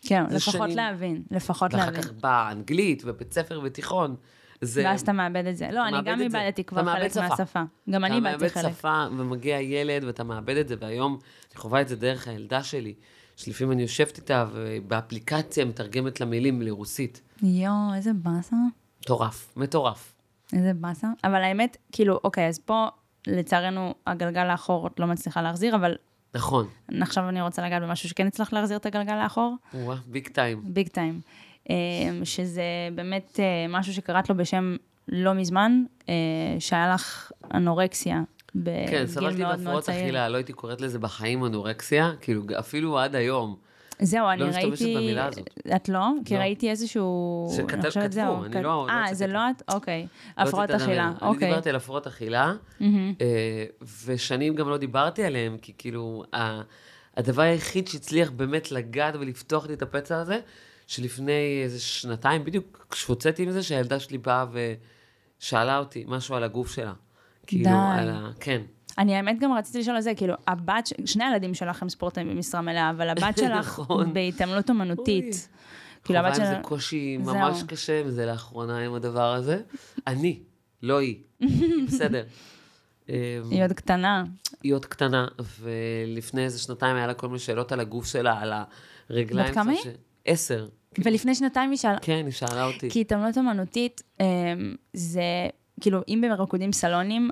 [0.02, 0.78] כן, זה לפחות שנים.
[0.78, 1.24] להבין.
[1.32, 2.02] לפחות ואחר להבין.
[2.02, 4.16] כך באה אנגלית, ובית ספר ותיכון.
[4.62, 4.84] זה...
[4.86, 5.70] ואז אתה מאבד את זה.
[5.72, 6.24] לא, אני מאבד גם זה.
[6.24, 7.28] איבדתי אתה כבר מאבד חלק שפה.
[7.28, 7.62] מהשפה.
[7.90, 8.74] גם אני אתה איבדתי מאבד חלק.
[8.74, 11.20] שפה, ומגיע ילד, ואתה מאבד את זה, והיום
[11.52, 12.94] אני חווה את זה דרך הילדה שלי,
[13.40, 17.22] שלפעמים אני יושבת איתה, ובאפליקציה מתרגמת לה מילים לרוסית.
[17.44, 18.56] יואו, איזה באסה.
[19.02, 20.14] מטורף, מטורף.
[20.54, 21.08] איזה באסה.
[21.24, 22.88] אבל האמת, כאילו, אוקיי, אז פה,
[23.28, 25.96] לצערנו, הגלגל לאחור את לא מצליחה להחזיר, אבל
[26.36, 26.68] נכון.
[27.02, 30.62] עכשיו אני רוצה לגעת במשהו שכן הצלח להחזיר את הגלגל לאחור, וואה, ביג טיים.
[30.64, 31.22] ביג טיים.
[32.24, 32.64] שזה
[32.96, 34.76] באמת אה, משהו שקראת לו בשם
[35.08, 36.14] לא מזמן, אה,
[36.60, 38.22] שהיה לך אנורקסיה
[38.90, 39.90] כן, סבלתי בהפרעות.
[39.90, 43.56] אכילה, לא הייתי קוראת לזה בחיים אנורקסיה, כאילו, אפילו עד היום.
[44.02, 44.96] זהו, אני משתמשת ראיתי...
[44.96, 45.50] במילה הזאת.
[45.76, 46.06] את לא?
[46.26, 46.40] כי לא.
[46.40, 47.48] ראיתי איזשהו...
[47.58, 49.64] שכתב- אני כתבו, אני לא- לא אה, זה לא את?
[49.74, 50.08] אוקיי.
[50.38, 51.26] לא הפרעות אכילה, לדבר.
[51.26, 51.48] אני אוקיי.
[51.50, 53.66] דיברתי על הפרעות אכילה, אה,
[54.06, 56.24] ושנים גם לא דיברתי עליהם, כי כאילו,
[57.18, 60.40] הדבר היחיד שהצליח באמת לגעת ולפתוח לי את הפצע הזה,
[60.88, 64.46] שלפני איזה שנתיים, בדיוק כשהוצאתי עם זה, שהילדה שלי באה
[65.42, 66.94] ושאלה אותי משהו על הגוף שלה.
[67.50, 67.70] כאילו.
[67.70, 68.30] על ה...
[68.40, 68.62] כן.
[68.98, 72.62] אני האמת גם רציתי לשאול על זה, כאילו, הבת, שני הילדים שלך הם ספורטאים במשרה
[72.62, 74.14] מלאה, אבל הבת שלך נכון.
[74.14, 75.50] בהתעמלות אומנותית.
[76.04, 76.46] כאילו, הבת שלה...
[76.46, 77.18] זה קושי.
[77.18, 79.62] ממש קשה עם זה לאחרונה, עם הדבר הזה.
[80.08, 80.40] אני,
[80.84, 81.16] לא היא.
[81.88, 82.24] בסדר.
[83.10, 83.14] אמ,
[83.50, 84.24] היא עוד קטנה.
[84.64, 85.28] היא עוד קטנה,
[85.60, 88.54] ולפני איזה שנתיים היה לה כל מיני שאלות על הגוף שלה, על
[89.10, 89.48] הרגליים.
[89.48, 89.80] בת כמה היא?
[90.26, 90.68] עשר.
[90.98, 92.00] ולפני שנתיים היא שאלה...
[92.02, 92.90] כן, היא שאלה אותי.
[92.90, 94.26] כי התעמלות אומנותית אמ,
[94.94, 95.22] זה,
[95.82, 97.30] כאילו, אם בריקודים סלונים,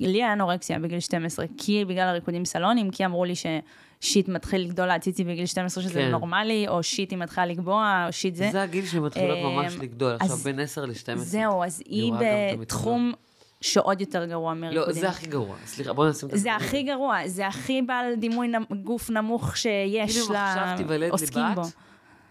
[0.00, 4.86] לי, היה אנורקסיה בגיל 12, כי בגלל הריקודים סלונים, כי אמרו לי ששיט מתחיל לגדול
[4.86, 6.10] לעציצי בגיל 12, שזה כן.
[6.10, 8.48] נורמלי, או שיט היא מתחילה לגבוה, או שיט זה.
[8.52, 11.16] זה הגיל שהן מתחילות ממש אמ, לגדול, עכשיו אז בין 10 ל-12.
[11.16, 12.12] זהו, אז היא.
[12.60, 13.12] בתחום
[13.60, 14.92] שעוד יותר גרוע לא, מריקודים.
[15.00, 15.56] זה הכי גרוע.
[15.66, 18.52] סליחה, בוא נשים את זה הכי גרוע, זה הכי בעל דימוי
[18.84, 21.62] גוף נמוך שיש כאילו, עכשיו תיוולד לעוסקים בו.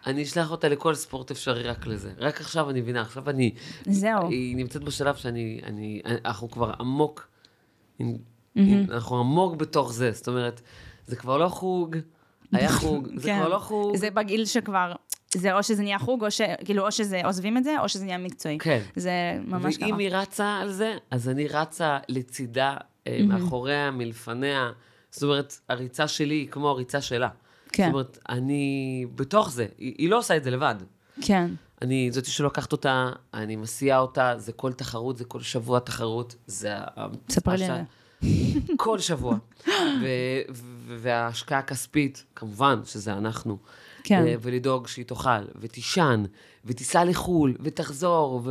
[0.07, 2.11] אני אשלח אותה לכל ספורט אפשרי רק לזה.
[2.17, 3.53] רק עכשיו אני מבינה, עכשיו אני...
[3.85, 4.29] זהו.
[4.29, 5.61] היא נמצאת בשלב שאני...
[5.63, 7.27] אני, אנחנו כבר עמוק...
[8.89, 10.61] אנחנו עמוק בתוך זה, זאת אומרת,
[11.07, 11.95] זה כבר לא חוג,
[12.51, 13.39] היה חוג, זה כן.
[13.39, 13.95] כבר לא חוג.
[13.95, 14.93] זה בגיל שכבר,
[15.33, 16.41] זה או שזה נהיה חוג, או ש...
[16.65, 18.57] כאילו, או שזה עוזבים את זה, או שזה נהיה מקצועי.
[18.57, 18.81] כן.
[18.95, 19.11] זה
[19.45, 19.85] ממש ככה.
[19.85, 24.71] ואם היא רצה על זה, אז אני רצה לצידה, אה, מאחוריה, מלפניה.
[25.09, 27.29] זאת אומרת, הריצה שלי היא כמו הריצה שלה.
[27.77, 27.85] כן.
[27.85, 30.75] זאת אומרת, אני בתוך זה, היא, היא לא עושה את זה לבד.
[31.21, 31.51] כן.
[31.81, 36.73] אני זאתי שלוקחת אותה, אני מסיעה אותה, זה כל תחרות, זה כל שבוע תחרות, זה...
[37.29, 37.67] ספרי לי
[38.77, 39.37] כל שבוע.
[40.87, 43.57] וההשקעה הכספית, כמובן שזה אנחנו.
[44.03, 44.27] כן.
[44.27, 46.23] אה, ולדאוג שהיא תאכל, ותישן,
[46.65, 48.41] ותיסע לחו"ל, ותחזור,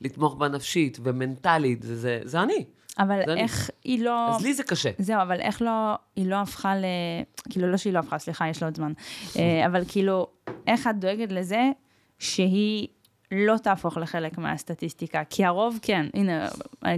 [0.00, 2.64] ולתמוך בה נפשית ומנטלית, זה, זה, זה אני.
[2.98, 3.40] אבל זה אני.
[3.40, 4.36] איך היא לא...
[4.36, 4.90] אז לי זה קשה.
[4.98, 5.70] זהו, אבל איך לא,
[6.16, 6.84] היא לא הפכה ל...
[7.50, 8.92] כאילו, לא שהיא לא הפכה, סליחה, יש לה עוד זמן.
[9.38, 10.26] אה, אבל כאילו,
[10.66, 11.70] איך את דואגת לזה
[12.18, 12.88] שהיא
[13.32, 15.22] לא תהפוך לחלק מהסטטיסטיקה?
[15.30, 16.48] כי הרוב כן, הנה,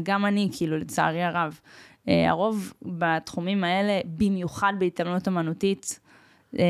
[0.03, 1.61] גם אני, כאילו, לצערי הרב,
[2.09, 6.01] אה, הרוב בתחומים האלה, במיוחד בהתעלמות אמנותית,
[6.59, 6.65] אה,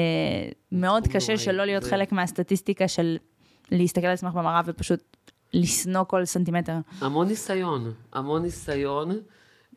[0.72, 1.36] מאוד קשה.
[1.38, 3.16] שלא להיות זה- חלק מהסטטיסטיקה של
[3.70, 5.16] להסתכל על עצמך במראה ופשוט
[5.54, 6.76] לשנוא כל סנטימטר.
[7.00, 9.10] המון ניסיון, המון ניסיון,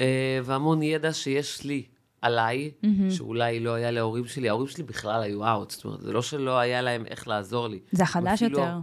[0.02, 1.84] אה, והמון ידע שיש לי
[2.22, 2.72] עליי,
[3.10, 4.50] שאולי לא היה להורים שלי.
[4.50, 7.80] ההורים שלי בכלל היו אאוט, זאת אומרת, זה לא שלא היה להם איך לעזור לי.
[7.92, 8.78] זה החדש יותר.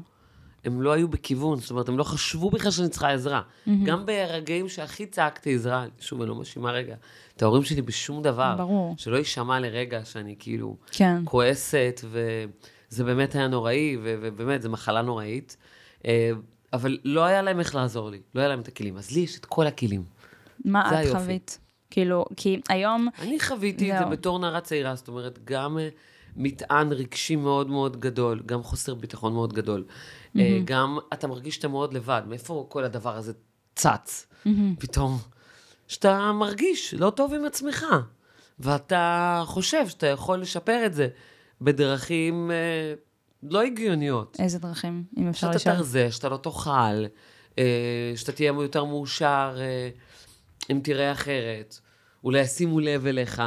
[0.65, 3.43] הם לא היו בכיוון, זאת אומרת, הם לא חשבו בכלל שאני צריכה עזרה.
[3.85, 6.95] גם ברגעים שהכי צעקתי עזרה, שוב, אני לא מאשימה רגע,
[7.37, 8.55] את ההורים שלי בשום דבר.
[8.59, 8.95] ברור.
[8.99, 11.23] שלא יישמע לרגע שאני כאילו כן.
[11.25, 15.57] כועסת, וזה באמת היה נוראי, ו- ובאמת, זו מחלה נוראית.
[16.73, 18.97] אבל לא היה להם איך לעזור לי, לא היה להם את הכלים.
[18.97, 20.05] אז לי יש את כל הכלים.
[20.65, 21.19] מה את היופי.
[21.19, 21.59] חווית?
[21.91, 24.11] כאילו, כי היום, אני חוויתי את זה זהו.
[24.11, 25.89] בתור נערה צעירה, זאת אומרת, גם אה,
[26.37, 29.85] מטען רגשי מאוד מאוד גדול, גם חוסר ביטחון מאוד גדול.
[30.39, 33.33] אה, גם אתה מרגיש שאתה מאוד לבד, מאיפה כל הדבר הזה
[33.75, 34.27] צץ?
[34.79, 35.19] פתאום,
[35.89, 37.87] שאתה מרגיש לא טוב עם עצמך,
[38.59, 41.09] ואתה חושב שאתה יכול לשפר את זה
[41.61, 42.95] בדרכים אה,
[43.43, 44.37] לא הגיוניות.
[44.39, 45.75] איזה דרכים, אם אפשר שאתה לשאול?
[45.77, 47.05] תרזה, שאתה לא תאכל,
[47.59, 49.89] אה, שאתה תהיה יותר מאושר אה,
[50.71, 51.79] אם תראה אחרת,
[52.25, 53.43] אולי ישימו לב אליך.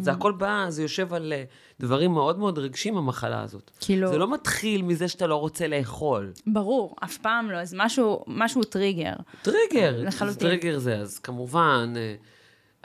[0.00, 1.44] זה הכל בא, זה יושב על אה,
[1.80, 3.70] דברים מאוד מאוד רגישים, המחלה הזאת.
[3.80, 6.32] כאילו- זה לא מתחיל מזה שאתה לא רוצה לאכול.
[6.46, 9.12] ברור, אף פעם לא, אז משהו, משהו טריגר.
[9.42, 10.02] טריגר.
[10.02, 10.48] לחלוטין.
[10.48, 11.94] טריגר זה, אז כמובן,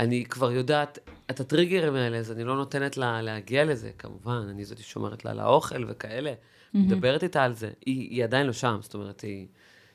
[0.02, 4.48] אני כבר יודעת את הטריגרים האלה, אז אני לא נותנת לה להגיע לזה, כמובן.
[4.50, 6.34] אני זאתי שומרת לה על האוכל וכאלה.
[6.74, 7.70] מדברת איתה על זה.
[7.86, 9.48] היא, היא עדיין לא שם, זאת אומרת, היא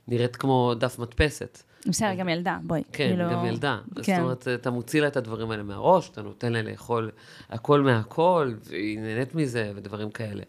[0.08, 1.62] נראית כמו דף מדפסת.
[1.86, 2.82] בסדר, גם ילדה, בואי.
[2.92, 3.78] כן, כאילו, גם ילדה.
[3.94, 4.02] כן.
[4.02, 7.10] זאת אומרת, אתה מוציא לה את הדברים האלה מהראש, אתה נותן לה לאכול
[7.48, 10.42] הכל מהכל, והיא נהנית מזה, ודברים כאלה.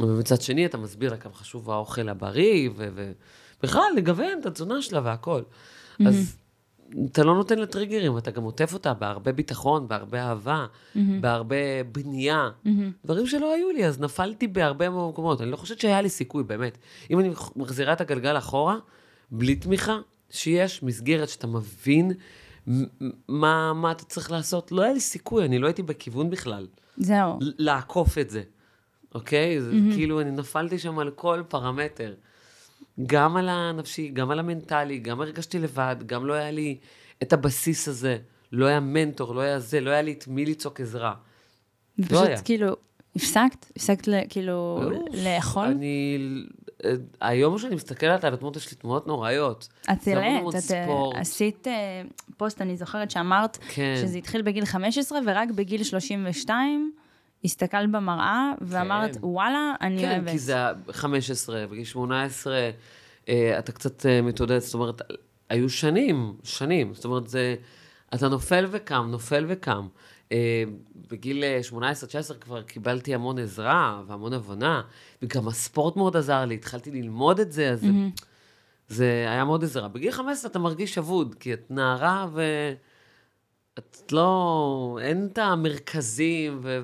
[0.00, 5.42] ומצד שני, אתה מסביר לה כמה חשוב האוכל הבריא, ובכלל, לגוון את התזונה שלה והכל.
[6.06, 6.36] אז
[7.12, 10.66] אתה לא נותן לה טריגרים, אתה גם עוטף אותה בהרבה ביטחון, בהרבה אהבה,
[11.20, 11.56] בהרבה
[11.92, 12.50] בנייה.
[13.04, 15.40] דברים שלא היו לי, אז נפלתי בהרבה מקומות.
[15.40, 16.78] אני לא חושבת שהיה לי סיכוי, באמת.
[17.10, 18.76] אם אני מחזירה את הגלגל אחורה,
[19.30, 19.98] בלי תמיכה
[20.30, 22.12] שיש, מסגרת שאתה מבין
[23.28, 26.66] מה, מה אתה צריך לעשות, לא היה לי סיכוי, אני לא הייתי בכיוון בכלל.
[26.96, 27.38] זהו.
[27.40, 28.42] לעקוף את זה,
[29.14, 29.60] אוקיי?
[29.60, 32.14] זה כאילו, אני נפלתי שם על כל פרמטר.
[33.06, 36.78] גם על הנפשי, גם על המנטלי, גם הרגשתי לבד, גם לא היה לי
[37.22, 38.18] את הבסיס הזה.
[38.52, 41.14] לא היה מנטור, לא היה זה, לא היה לי את מי לצעוק עזרה.
[41.98, 42.42] ופשוט היה.
[42.42, 42.76] כאילו,
[43.16, 43.66] הפסקת?
[43.76, 44.80] הפסקת ל- כאילו.
[45.24, 45.64] לאכול?
[45.64, 46.18] אני...
[47.20, 49.68] היום שאני מסתכלת על התמונות, יש לי תמונות נוראיות.
[49.82, 51.16] את העלית, את ספורט.
[51.16, 52.02] עשית אה,
[52.36, 53.94] פוסט, אני זוכרת שאמרת כן.
[53.96, 56.92] שזה התחיל בגיל 15 ורק בגיל 32
[57.44, 59.20] הסתכלת במראה ואמרת, כן.
[59.22, 60.30] וואלה, אני כן, אוהבת.
[60.30, 62.70] כי זה היה 15, בגיל 18,
[63.28, 65.02] אה, אתה קצת אה, מתעודד, זאת אומרת,
[65.48, 67.54] היו שנים, שנים, זאת אומרת, זה,
[68.14, 69.88] אתה נופל וקם, נופל וקם.
[70.32, 70.64] אה,
[71.10, 71.44] בגיל
[72.30, 74.82] 18-19 כבר קיבלתי המון עזרה והמון הבנה,
[75.22, 77.88] וגם הספורט מאוד עזר לי, התחלתי ללמוד את זה, אז זה,
[78.88, 79.88] זה היה מאוד עזרה.
[79.88, 82.42] בגיל 15 אתה מרגיש אבוד, כי את נערה ו...
[83.78, 86.78] את לא, אין את המרכזים ו-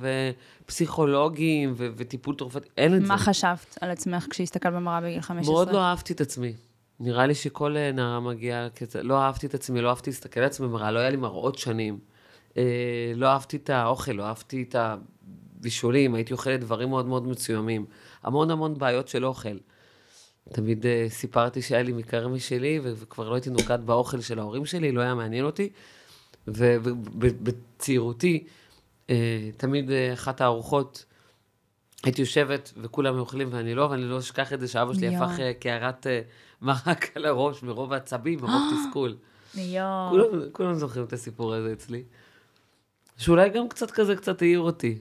[0.64, 3.08] ופסיכולוגים ו- וטיפול תרופתי, אין את זה.
[3.08, 5.54] מה חשבת על עצמך כשהסתכלת במראה בגיל 15?
[5.54, 6.52] מאוד לא אהבתי את עצמי.
[7.00, 8.68] נראה לי שכל אה, נערה מגיעה
[9.02, 11.98] לא אהבתי את עצמי, לא אהבתי להסתכל על עצמי במראה, לא היה לי מראות שנים.
[12.56, 17.86] אה, לא אהבתי את האוכל, לא אהבתי את הבישולים, הייתי אוכלת דברים מאוד מאוד מסוימים.
[18.22, 19.56] המון המון בעיות של אוכל.
[20.52, 24.92] תמיד uh, סיפרתי שהיה לי מקרר משלי, וכבר לא הייתי נוגעת באוכל של ההורים שלי,
[24.92, 25.68] לא היה מעניין אותי.
[26.48, 28.44] ובצעירותי,
[29.06, 29.10] uh,
[29.56, 31.04] תמיד uh, אחת הארוחות,
[32.04, 35.16] הייתי יושבת וכולם אוכלים ואני לא, ואני לא אשכח את זה שאבא שלי.
[35.16, 36.06] הפך uh, קערת
[36.62, 39.16] מרק על הראש מרוב העצבים, מרוב תסכול.
[39.54, 40.16] יואו.
[40.52, 42.02] כולם, זוכרים את הסיפור הזה אצלי.
[43.16, 44.98] שאולי גם קצת כזה קצת העיר אותי.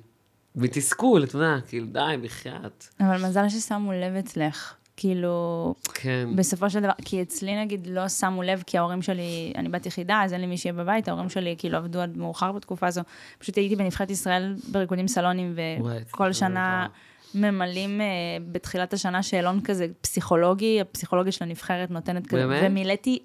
[0.56, 2.86] מתסכול, אתה יודע, כאילו, די, בחייאת.
[3.00, 4.74] אבל מזל ששמו לב אצלך.
[5.04, 6.30] כאילו, כן.
[6.36, 10.22] בסופו של דבר, כי אצלי נגיד לא שמו לב, כי ההורים שלי, אני בת יחידה,
[10.24, 13.01] אז אין לי מי שיהיה בבית, ההורים שלי כאילו עבדו עד מאוחר בתקופה הזו.
[13.39, 16.88] פשוט הייתי בנבחרת ישראל בריקודים סלונים, וואי, וכל זה שנה
[17.36, 18.06] ממלאים אה,
[18.51, 22.64] בתחילת השנה שאלון כזה פסיכולוגי, הפסיכולוגיה של הנבחרת נותנת כזה, באמת?
[22.66, 23.20] ומילאתי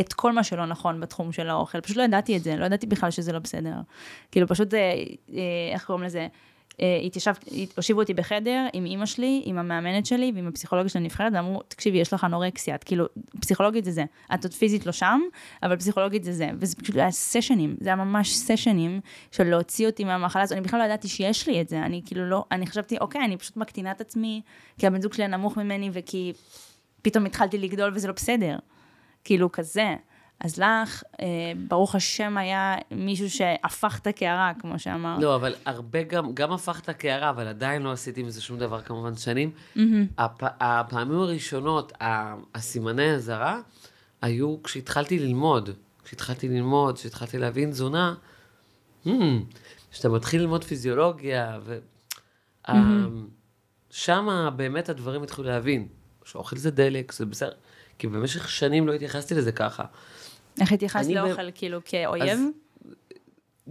[0.00, 1.80] את כל מה שלא נכון בתחום של האוכל.
[1.80, 3.74] פשוט לא ידעתי את זה, לא ידעתי בכלל שזה לא בסדר.
[4.32, 6.26] כאילו פשוט, אה, אה, איך קוראים לזה?
[6.80, 6.86] אה,
[7.76, 11.98] הושיבו אותי בחדר עם אימא שלי, עם המאמנת שלי ועם הפסיכולוגיה של הנבחרת, ואמרו, תקשיבי,
[11.98, 13.06] יש לך אנורקסיה, את כאילו,
[13.40, 14.04] פסיכולוגית זה זה.
[14.34, 15.20] את עוד פיזית לא שם,
[15.62, 16.50] אבל פסיכולוגית זה זה.
[16.58, 19.00] וזה פשוט היה סשנים, זה היה ממש סשנים
[19.32, 20.58] של להוציא אותי מהמחלה הזאת.
[20.58, 23.36] אני בכלל לא ידעתי שיש לי את זה, אני כאילו לא, אני חשבתי, אוקיי, אני
[23.36, 24.42] פשוט מקטינה את עצמי,
[24.78, 26.32] כי הבן זוג שלי נמוך ממני, וכי
[27.02, 28.56] פתאום התחלתי לגדול וזה לא בסדר.
[29.24, 29.96] כאילו כזה.
[30.40, 31.26] אז לך, אה,
[31.68, 35.22] ברוך השם, היה מישהו שהפך את הקערה, כמו שאמרת.
[35.22, 39.16] לא, אבל הרבה גם, גם הפכת קערה, אבל עדיין לא עשיתי מזה שום דבר כמובן
[39.16, 39.50] שנים.
[40.18, 41.92] הפ, הפעמים הראשונות,
[42.54, 43.60] הסימני אזהרה,
[44.22, 45.70] היו כשהתחלתי ללמוד.
[46.04, 48.14] כשהתחלתי ללמוד, כשהתחלתי להבין תזונה,
[49.06, 49.10] hmm,
[49.90, 51.78] כשאתה מתחיל ללמוד פיזיולוגיה, ו...
[53.90, 55.88] שם באמת הדברים התחילו להבין.
[56.24, 57.52] שאוכל זה דלק, זה בסדר.
[57.98, 59.84] כי במשך שנים לא התייחסתי לזה ככה.
[60.60, 62.38] איך התייחסת אני ב- לאוכל, כאילו, כאויב?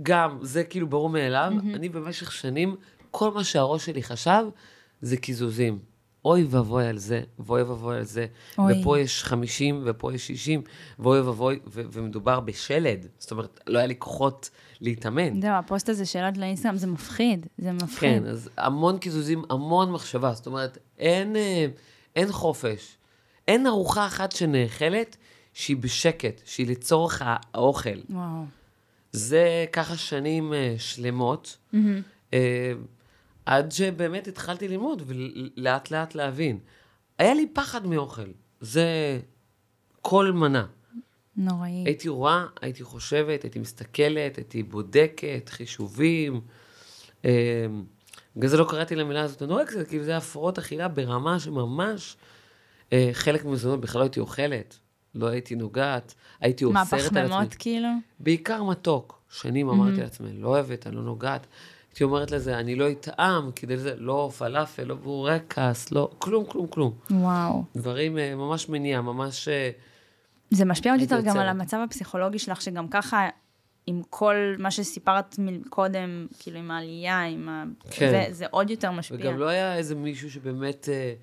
[0.04, 1.52] גם, זה כאילו ברור מאליו.
[1.74, 2.76] אני במשך שנים,
[3.12, 4.44] כל מה שהראש שלי חשב,
[5.02, 5.80] זה קיזוזים.
[6.26, 8.26] אוי ואבוי על זה, ואוי ואבוי על זה.
[8.58, 8.82] אוי.
[8.82, 10.62] ופה יש 50, ופה יש 60,
[11.00, 13.08] ואוי ואבוי, ו- ומדובר בשלד.
[13.18, 14.50] זאת אומרת, לא היה לי כוחות
[14.82, 15.42] להתאמן.
[15.42, 18.10] זהו, הפוסט הזה שלט לאינסטגרם, זה מפחיד, זה מפחיד.
[18.24, 20.34] כן, אז המון קיזוזים, המון מחשבה.
[20.34, 21.66] זאת אומרת, אין, אה,
[22.16, 22.98] אין חופש.
[23.48, 25.18] אין ארוחה אחת שנאכלת
[25.58, 28.00] שהיא בשקט, שהיא לצורך האוכל.
[28.10, 28.46] וואו.
[29.12, 31.58] זה ככה שנים אה, שלמות,
[32.34, 32.74] אה,
[33.46, 36.60] עד שבאמת התחלתי ללמוד ולאט לאט להבין.
[37.18, 38.32] היה לי פחד מאוכל,
[38.62, 39.20] זה
[40.02, 40.66] כל מנה.
[41.38, 41.84] נוראי.
[41.86, 46.42] הייתי רואה, הייתי חושבת, הייתי מסתכלת, הייתי בודקת, חישובים.
[47.26, 47.66] אה,
[48.36, 52.18] בגלל זה לא קראתי למילה הזאת אנורקסיה, כי זה הפרעות אכילה ברמה שממש
[52.94, 54.80] אה, חלק מהמזונות בכלל לא הייתי אוכלת,
[55.18, 57.20] לא הייתי נוגעת, הייתי מה, אוסרת על עצמי.
[57.20, 57.90] פחמימות כאילו?
[58.20, 59.22] בעיקר מתוק.
[59.30, 61.48] שנים אמרתי לעצמי, לא אוהבת, אני לא נוגעת.
[61.90, 66.68] הייתי אומרת לזה, אני לא אטעם, כדי זה, לא פלאפל, לא בורקס, לא, כלום, כלום,
[66.68, 66.94] כלום.
[67.12, 67.64] וואו.
[67.76, 69.48] דברים אה, ממש מניע, ממש...
[69.48, 69.70] אה,
[70.52, 71.38] זה משפיע עוד יותר גם.
[71.38, 73.30] על המצב הפסיכולוגי שלך, שגם ככה,
[73.88, 75.36] עם כל מה שסיפרת
[75.70, 77.64] קודם, כאילו עם העלייה, עם ה...
[77.92, 78.10] כן.
[78.12, 79.18] זה, זה עוד יותר משפיע.
[79.20, 81.14] וגם לא היה איזה מישהו שבאמת אה,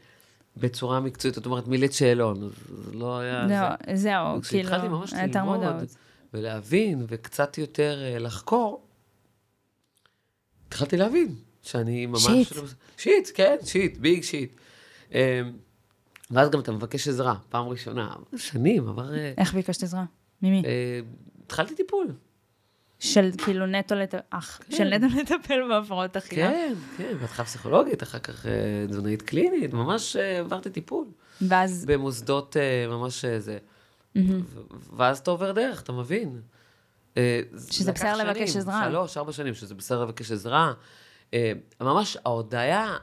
[0.57, 2.51] בצורה מקצועית, זאת אומרת, מילאת שאלון, אז
[2.85, 3.49] זה לא היה...
[3.49, 3.55] זה.
[3.55, 5.97] לא, זהו, כאילו, וכשהתחלתי ממש ללמוד מודעות.
[6.35, 8.87] ולהבין, וקצת יותר אה, לחקור,
[10.69, 12.27] התחלתי להבין שאני ממש...
[12.27, 12.57] שיט.
[12.57, 12.63] לא-
[12.97, 14.57] שיט, כן, שיט, ביג שיט.
[15.15, 15.43] אה,
[16.31, 19.15] ואז גם אתה מבקש עזרה, פעם ראשונה, שנים, עבר...
[19.15, 20.05] אה, איך ביקשת עזרה?
[20.43, 20.63] ממי?
[20.67, 21.01] אה,
[21.47, 22.07] התחלתי טיפול.
[23.05, 24.77] של כאילו נטו לטפל, אח, כן.
[24.77, 26.51] של נטו לטפל בהפרעות אכילה.
[26.51, 28.53] כן, כן, בהתחלה פסיכולוגית, אחר כך אה,
[28.89, 31.07] תזונאית קלינית, ממש אה, עברתי טיפול.
[31.49, 33.59] ואז, במוסדות אה, ממש זה.
[34.17, 34.41] ו-
[34.97, 36.41] ואז אתה עובר דרך, אתה מבין.
[37.53, 38.85] זה שזה בסדר לבקש עזרה.
[38.91, 40.73] שלוש, ארבע שנים, שזה בסדר לבקש עזרה.
[41.81, 42.97] ממש ההודיה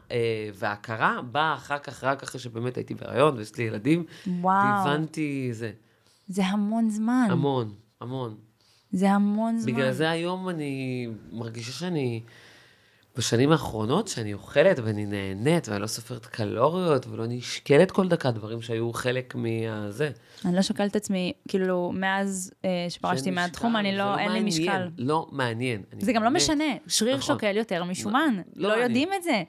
[0.54, 4.06] וההכרה באה אחר כך, רק אחרי שבאמת הייתי בהיריון ויש לי ילדים.
[4.28, 5.72] וואו, והבנתי זה.
[6.28, 7.28] זה המון זמן.
[7.30, 8.36] המון, המון.
[8.92, 9.74] זה המון זמן.
[9.74, 12.22] בגלל זה היום אני מרגישה שאני,
[13.18, 18.62] בשנים האחרונות, שאני אוכלת ואני נהנית, ואני לא סופרת קלוריות, ולא נשקלת כל דקה, דברים
[18.62, 20.12] שהיו חלק מהזה.
[20.46, 24.40] אני לא שוקלת את עצמי, כאילו, מאז אה, שפרשתי מהתחום, אני זה לא, אין לי
[24.40, 24.88] מעניין, משקל.
[24.98, 25.82] לא מעניין.
[26.00, 27.36] זה גם לא באמת- משנה, שריר נכון.
[27.36, 28.42] שוקל יותר משומן.
[28.56, 28.88] לא לא מעניין.
[28.90, 29.44] יודעים את זה.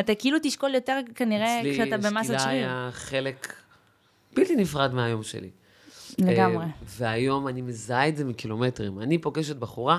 [0.00, 2.38] אתה כאילו תשקול יותר כנראה כשאתה במסת אצלי שריר.
[2.38, 3.52] שקילה היה חלק
[4.34, 5.50] בלתי נפרד מהיום שלי.
[6.18, 6.64] לגמרי.
[6.64, 9.00] אה, והיום אני מזהה את זה מקילומטרים.
[9.00, 9.98] אני פוגשת בחורה,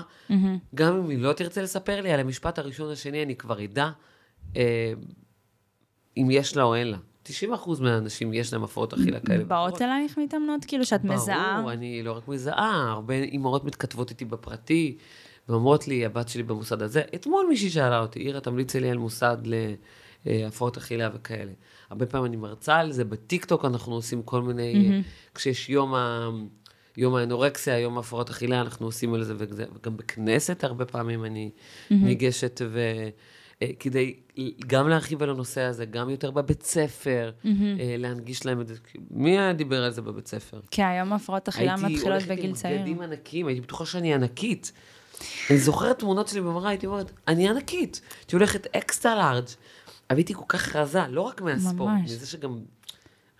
[0.74, 3.90] גם אם היא לא תרצה לספר לי על המשפט הראשון השני, אני כבר אדע
[4.56, 4.92] אה,
[6.16, 6.98] אם יש לה או אין לה.
[7.26, 7.30] 90%
[7.80, 9.44] מהאנשים יש להם הפרעות אכילה כאלה.
[9.44, 10.64] באות אלייך מתאמנות?
[10.64, 11.56] כאילו שאת מזהה?
[11.58, 14.96] ברור, אני לא רק מזהה, הרבה אימהות מתכתבות איתי בפרטי,
[15.48, 17.02] ואומרות לי, הבת שלי במוסד הזה.
[17.14, 19.74] אתמול מישהי שאלה אותי, עירה, תמליצי לי על מוסד אה,
[20.26, 21.52] הפרעות אכילה וכאלה.
[21.90, 25.34] הרבה פעמים אני מרצה על זה, בטיקטוק אנחנו עושים כל מיני, mm-hmm.
[25.34, 26.28] כשיש יום ה...
[26.96, 31.94] יום האנורקסיה, יום ההפרעות אכילה, אנחנו עושים על זה, וגם בכנסת הרבה פעמים אני mm-hmm.
[31.94, 32.80] ניגשת, ו,
[33.62, 34.14] אה, כדי
[34.66, 37.48] גם להרחיב על הנושא הזה, גם יותר בבית ספר, mm-hmm.
[37.98, 38.74] להנגיש להם את זה.
[39.10, 40.60] מי היה דיבר על זה בבית ספר?
[40.70, 42.28] כי היום הפרעות אכילה מתחילות בגיל צעיר.
[42.28, 44.72] הייתי הולכת עם בגדים ענקים, הייתי בטוחה שאני ענקית.
[45.50, 48.00] אני זוכרת תמונות שלי במראה, הייתי אומרת, אני ענקית.
[48.18, 49.46] הייתי הולכת אקסטרה לארג',
[50.16, 52.10] הייתי כל כך רזה, לא רק מהספורט, ממש.
[52.10, 52.58] מזה שגם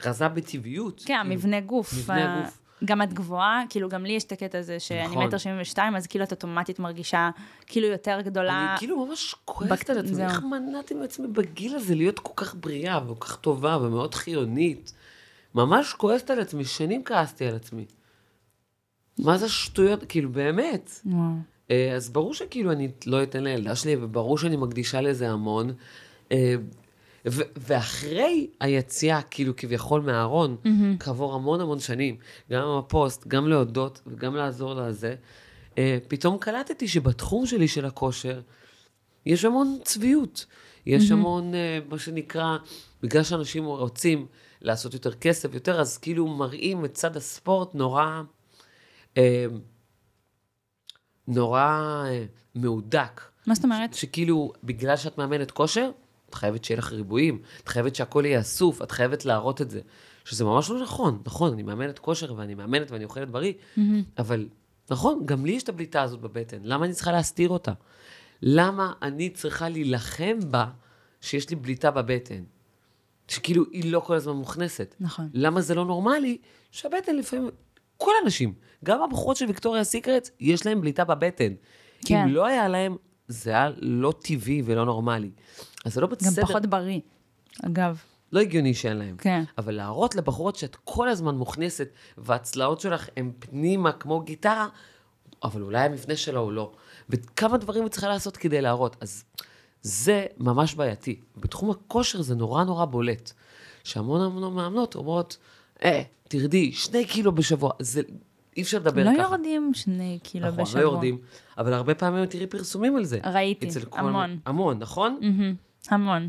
[0.04, 1.02] רזה בטבעיות.
[1.06, 1.92] כן, כאילו, מבנה גוף.
[1.98, 2.58] מבנה גוף.
[2.84, 5.26] גם את גבוהה, כאילו גם לי יש את הקטע הזה שאני נכון.
[5.26, 7.30] מטר שבעים ושתיים, אז כאילו את אוטומטית מרגישה
[7.66, 8.70] כאילו יותר גדולה.
[8.70, 13.00] אני כאילו ממש כועסת על עצמי, איך מנעתי מעצמי בגיל הזה להיות כל כך בריאה
[13.10, 14.92] וכל כך טובה ומאוד חיונית.
[15.54, 17.84] ממש כועסת על עצמי, שנים כעסתי על עצמי.
[19.18, 21.00] מה זה שטויות, כאילו באמת.
[21.70, 25.72] אה, אז ברור שכאילו אני לא אתן לילדה שלי, וברור שאני מקדישה לזה המון.
[26.32, 26.54] אה,
[27.56, 30.68] ואחרי היציאה, כאילו כביכול מהארון, mm-hmm.
[31.00, 32.16] כעבור המון המון שנים,
[32.50, 35.14] גם עם הפוסט, גם להודות וגם לעזור לזה,
[35.78, 38.40] אה, פתאום קלטתי שבתחום שלי של הכושר,
[39.26, 40.46] יש המון צביעות.
[40.86, 41.12] יש mm-hmm.
[41.12, 41.52] המון,
[41.88, 42.56] מה שנקרא,
[43.02, 44.26] בגלל שאנשים רוצים
[44.60, 48.22] לעשות יותר כסף, יותר, אז כאילו מראים את צד הספורט נורא...
[51.28, 52.24] נורא אה,
[52.54, 53.20] מהודק.
[53.46, 53.94] מה זאת אומרת?
[53.94, 55.90] שכאילו, בגלל שאת מאמנת כושר,
[56.30, 59.80] את חייבת שיהיה לך ריבועים, את חייבת שהכל יהיה אסוף, את חייבת להראות את זה.
[60.24, 61.22] שזה ממש לא נכון.
[61.26, 63.80] נכון, אני מאמנת כושר ואני מאמנת ואני אוכלת בריא, mm-hmm.
[64.18, 64.48] אבל
[64.90, 66.58] נכון, גם לי יש את הבליטה הזאת בבטן.
[66.62, 67.72] למה אני צריכה להסתיר אותה?
[68.42, 70.66] למה אני צריכה להילחם בה
[71.20, 72.42] שיש לי בליטה בבטן?
[73.28, 74.94] שכאילו היא לא כל הזמן מוכנסת.
[75.00, 75.28] נכון.
[75.34, 76.38] למה זה לא נורמלי
[76.70, 77.50] שהבטן לפעמים,
[77.96, 78.54] כל האנשים,
[78.84, 81.52] גם הבחורות של ויקטוריה סיקרט, יש להן בליטה בבטן.
[82.04, 82.16] כן.
[82.16, 82.96] אם לא היה להם,
[83.28, 85.30] זה היה לא טבעי ולא נורמלי.
[85.84, 86.42] אז זה לא בסדר.
[86.42, 87.00] גם פחות בריא,
[87.62, 88.02] אגב.
[88.32, 89.16] לא הגיוני שאין להם.
[89.16, 89.44] כן.
[89.58, 94.68] אבל להראות לבחורות שאת כל הזמן מוכנסת, והצלעות שלך הן פנימה כמו גיטרה,
[95.44, 96.72] אבל אולי המפנה שלה הוא לא.
[97.10, 98.96] וכמה דברים היא צריכה לעשות כדי להראות.
[99.00, 99.24] אז
[99.82, 101.20] זה ממש בעייתי.
[101.36, 103.32] בתחום הכושר זה נורא נורא בולט.
[103.84, 105.36] שהמון המון מאמנות אומרות,
[105.84, 107.72] אה, תרדי, שני קילו בשבוע.
[107.78, 108.02] זה
[108.58, 109.18] אי אפשר לדבר לא ככה.
[109.18, 110.80] לא יורדים שני קילו נכון, בשבוע.
[110.80, 111.18] נכון, לא יורדים,
[111.58, 113.18] אבל הרבה פעמים תראי פרסומים על זה.
[113.24, 114.38] ראיתי, המון.
[114.46, 115.18] המון, נכון?
[115.20, 116.28] Mm-hmm, המון.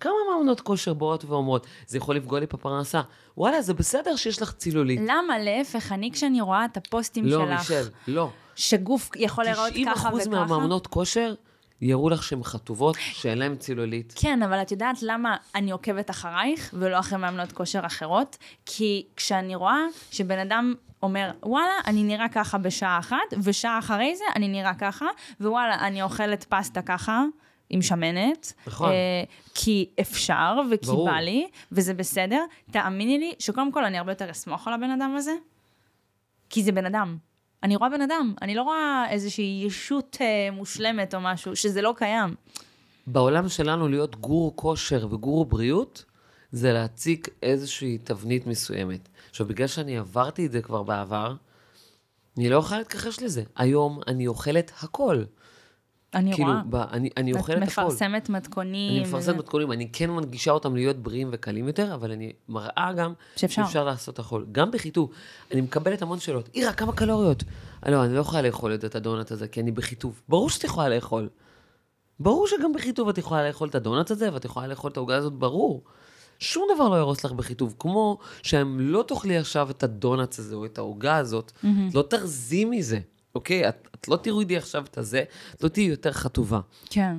[0.00, 3.00] כמה מאמנות כושר באות ואומרות, זה יכול לפגוע לי בפרנסה.
[3.36, 5.00] וואלה, זה בסדר שיש לך צילולית.
[5.02, 5.38] למה?
[5.38, 7.50] להפך, אני כשאני רואה את הפוסטים לא, שלך...
[7.50, 8.30] לא, מישל, לא.
[8.56, 10.28] שגוף יכול להיראות ככה וככה.
[10.28, 11.34] 90% מהמאמנות כושר
[11.80, 14.14] יראו לך שהן חטובות, שאין להן צילולית.
[14.16, 18.36] כן, אבל את יודעת למה אני עוקבת אחרייך ולא אחרי מאמנות כושר אחרות?
[18.66, 24.24] כי כשאני רואה שבן אדם אומר, וואלה, אני נראה ככה בשעה אחת, ושעה אחרי זה
[24.36, 25.06] אני נראה ככה,
[25.40, 27.24] ווואלה, אני אוכלת פסטה ככה.
[27.70, 28.90] עם שמנת, נכון.
[28.90, 29.22] אה,
[29.54, 31.10] כי אפשר וכי ברור.
[31.10, 32.44] בא לי, וזה בסדר.
[32.70, 35.32] תאמיני לי שקודם כל אני הרבה יותר אסמוך על הבן אדם הזה,
[36.50, 37.16] כי זה בן אדם.
[37.62, 41.94] אני רואה בן אדם, אני לא רואה איזושהי ישות אה, מושלמת או משהו, שזה לא
[41.96, 42.34] קיים.
[43.06, 46.04] בעולם שלנו להיות גורו כושר וגורו בריאות,
[46.52, 49.08] זה להציג איזושהי תבנית מסוימת.
[49.30, 51.34] עכשיו, בגלל שאני עברתי את זה כבר בעבר,
[52.38, 53.42] אני לא יכולה להתכחש לזה.
[53.56, 55.22] היום אני אוכלת הכל.
[56.14, 56.62] אני כאילו, רואה.
[56.70, 57.64] ב, אני, אני אוכלת הכל.
[57.64, 58.90] את מפרסמת מתכונים.
[58.92, 59.38] אני מפרסמת וזה...
[59.38, 63.84] מתכונים, אני כן מנגישה אותם להיות בריאים וקלים יותר, אבל אני מראה גם שאפשר, שאפשר
[63.84, 64.44] לעשות הכל.
[64.52, 65.10] גם בחיטוב.
[65.52, 66.48] אני מקבלת המון שאלות.
[66.54, 67.44] אירה, כמה קלוריות?
[67.86, 70.22] לא, אני לא יכולה לאכול את הדונט הזה, כי אני בחיטוב.
[70.28, 71.28] ברור שאת יכולה לאכול.
[72.20, 75.32] ברור שגם בחיטוב את יכולה לאכול את הדונט הזה, ואת יכולה לאכול את העוגה הזאת,
[75.32, 75.82] ברור.
[76.38, 77.74] שום דבר לא יהרוס לך בחיטוב.
[77.78, 81.66] כמו שהם לא תאכלי עכשיו את הדונט הזה או את העוגה הזאת, mm-hmm.
[81.94, 83.00] לא תרזי מזה.
[83.34, 83.68] אוקיי?
[83.68, 85.24] את, את לא תורידי עכשיו את הזה,
[85.54, 86.60] את לא תהיי יותר חטובה.
[86.90, 87.16] כן.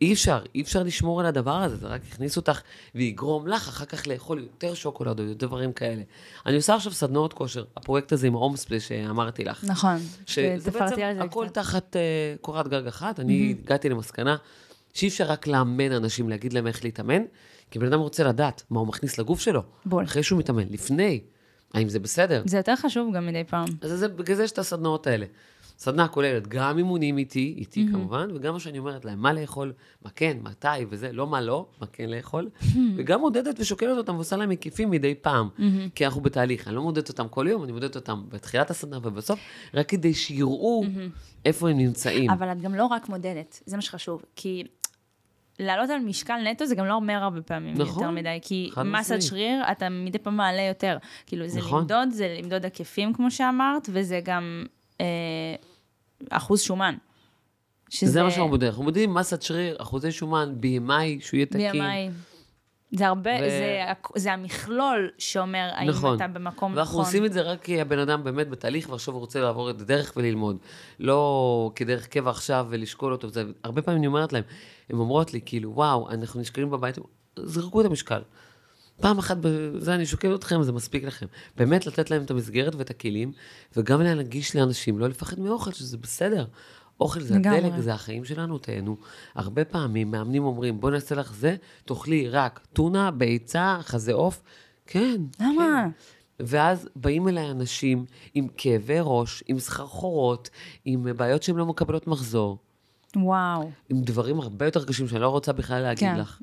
[0.00, 2.60] אי אפשר, אי אפשר לשמור על הדבר הזה, זה רק יכניס אותך
[2.94, 6.02] ויגרום לך אחר כך לאכול יותר שוקולד או יותר דברים כאלה.
[6.46, 9.64] אני עושה עכשיו סדנאות כושר, הפרויקט הזה עם ההומספלי שאמרתי לך.
[9.64, 13.20] נכון, שזה בעצם הכל תחת uh, קורת גג אחת.
[13.20, 13.64] אני mm-hmm.
[13.64, 14.36] הגעתי למסקנה
[14.94, 17.22] שאי אפשר רק לאמן אנשים, להגיד להם איך להתאמן,
[17.70, 19.62] כי בן אדם רוצה לדעת מה הוא מכניס לגוף שלו.
[19.86, 20.04] בול.
[20.04, 21.20] אחרי שהוא מתאמן, לפני.
[21.74, 22.42] האם זה בסדר?
[22.46, 23.68] זה יותר חשוב גם מדי פעם.
[23.80, 25.26] אז זה, בגלל זה יש את הסדנאות האלה.
[25.78, 27.92] סדנה כוללת גם אימונים איתי, איתי mm-hmm.
[27.92, 29.72] כמובן, וגם מה שאני אומרת להם, מה לאכול,
[30.04, 32.76] מה כן, מתי וזה, לא מה לא, מה כן לאכול, mm-hmm.
[32.96, 35.62] וגם מודדת ושוקלת אותם ועושה להם מקיפים מדי פעם, mm-hmm.
[35.94, 36.68] כי אנחנו בתהליך.
[36.68, 39.40] אני לא מודדת אותם כל יום, אני מודדת אותם בתחילת הסדנה ובסוף,
[39.74, 41.44] רק כדי שיראו mm-hmm.
[41.44, 42.30] איפה הם נמצאים.
[42.30, 44.64] אבל את גם לא רק מודדת, זה מה שחשוב, כי
[45.58, 49.22] לעלות על משקל נטו זה גם לא אומר הרבה פעמים נכון, יותר מדי, כי מסת
[49.22, 50.98] שריר, אתה מדי פעם מעלה יותר.
[51.26, 51.80] כאילו, זה נכון.
[51.80, 54.64] למדוד, זה למדוד היקפים, כמו שאמרת, וזה גם
[55.00, 55.06] אה,
[56.30, 56.94] אחוז שומן.
[57.88, 58.12] שזה...
[58.12, 58.68] זה מה שאנחנו מודדים.
[58.68, 61.72] אנחנו מודדים מסת שריר, אחוזי שומן, BMI, שהוא יהיה תקין.
[61.74, 62.35] BMI.
[62.98, 63.82] זה הרבה, ו- זה,
[64.16, 66.16] זה המכלול שאומר האם נכון.
[66.16, 67.04] אתה במקום ואנחנו נכון.
[67.04, 70.12] עושים את זה רק כי הבן אדם באמת בתהליך, ועכשיו הוא רוצה לעבור את הדרך
[70.16, 70.56] וללמוד.
[71.00, 73.28] לא כדרך קבע עכשיו ולשקול אותו.
[73.28, 74.42] זה, הרבה פעמים אני אומרת להם,
[74.90, 76.98] הן אומרות לי, כאילו, וואו, אנחנו נשקלים בבית,
[77.38, 78.22] זרקו את המשקל.
[79.00, 81.26] פעם אחת, בזה אני שוקל אתכם, זה מספיק לכם.
[81.56, 83.32] באמת לתת להם את המסגרת ואת הכלים,
[83.76, 86.44] וגם להנגיש לאנשים, לא לפחד מאוכל, שזה בסדר.
[87.00, 87.58] אוכל זה לגמרי.
[87.58, 88.96] הדלק, זה החיים שלנו, תהנו.
[89.34, 94.42] הרבה פעמים מאמנים אומרים, בוא נעשה לך זה, תאכלי רק טונה, ביצה, חזה עוף.
[94.86, 95.20] כן.
[95.40, 95.84] למה?
[95.84, 95.90] כן.
[96.46, 100.50] ואז באים אליי אנשים עם כאבי ראש, עם סחרחורות,
[100.84, 102.58] עם בעיות שהן לא מקבלות מחזור,
[103.16, 103.70] וואו.
[103.88, 106.18] עם דברים הרבה יותר קשים שאני לא רוצה בכלל להגיד כן.
[106.20, 106.40] לך.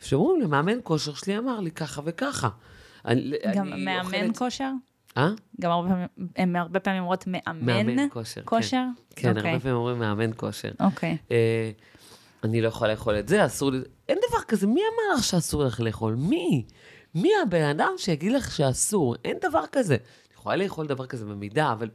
[0.00, 2.48] שאומרים, למאמן כושר שלי אמר לי ככה וככה.
[3.04, 4.70] אני, גם אני מאמן אוכלת- כושר?
[5.16, 5.28] אה?
[5.60, 8.46] גם הרבה פעמים, הם הרבה פעמים אומרות מאמן, מאמן כושר, כן.
[8.46, 8.84] כושר?
[9.16, 9.50] כן, אוקיי.
[9.50, 10.70] הרבה פעמים אומרים מאמן כושר.
[10.80, 11.16] אוקיי.
[11.30, 11.70] אה,
[12.44, 13.78] אני לא יכולה לאכול את זה, אסור לי...
[14.08, 16.14] אין דבר כזה, מי אמר לך שאסור לך לאכול?
[16.14, 16.64] מי?
[17.14, 19.16] מי הבן אדם שיגיד לך שאסור?
[19.24, 19.94] אין דבר כזה.
[19.94, 21.88] אני יכולה לאכול דבר כזה במידה, אבל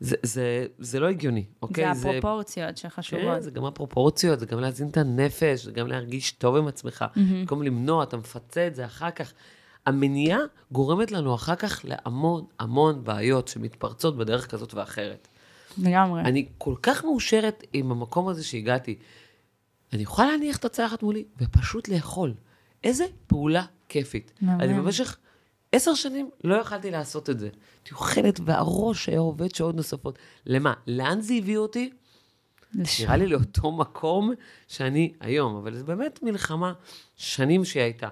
[0.00, 1.94] זה, זה, זה לא הגיוני, אוקיי?
[1.94, 3.42] זה הפרופורציות כן, שחשובות.
[3.42, 7.04] זה גם הפרופורציות, זה גם להזין את הנפש, זה גם להרגיש טוב עם עצמך.
[7.16, 9.32] במקום למנוע, אתה מפצה את זה אחר כך.
[9.86, 10.38] המניעה
[10.72, 15.28] גורמת לנו אחר כך להמון המון בעיות שמתפרצות בדרך כזאת ואחרת.
[15.78, 16.20] לגמרי.
[16.20, 18.98] אני כל כך מאושרת עם המקום הזה שהגעתי.
[19.92, 22.34] אני יכולה להניח את הצלחת מולי ופשוט לאכול.
[22.84, 24.32] איזה פעולה כיפית.
[24.40, 24.60] מהמם.
[24.60, 25.16] אני במשך
[25.72, 27.46] עשר שנים לא יכלתי לעשות את זה.
[27.46, 30.18] הייתי אוכלת והראש היה עובד שעות נוספות.
[30.46, 30.74] למה?
[30.86, 31.90] לאן זה הביא אותי?
[32.74, 34.32] לש- נראה לי לאותו מקום
[34.68, 36.72] שאני היום, אבל זו באמת מלחמה
[37.16, 38.08] שנים שהיא הייתה.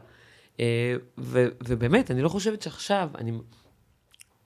[0.60, 3.32] אה, ו- ובאמת, אני לא חושבת שעכשיו אני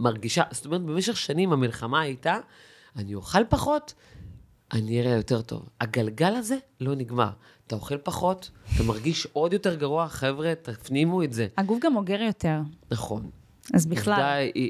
[0.00, 2.38] מרגישה, זאת אומרת, במשך שנים המלחמה הייתה,
[2.96, 3.94] אני אוכל פחות,
[4.72, 5.68] אני אראה יותר טוב.
[5.80, 7.30] הגלגל הזה לא נגמר.
[7.66, 11.46] אתה אוכל פחות, אתה מרגיש עוד יותר גרוע, חבר'ה, תפנימו את זה.
[11.56, 13.30] הגוף גם אוגר יותר, נכון.
[13.74, 14.12] אז בכלל.
[14.12, 14.60] עובדה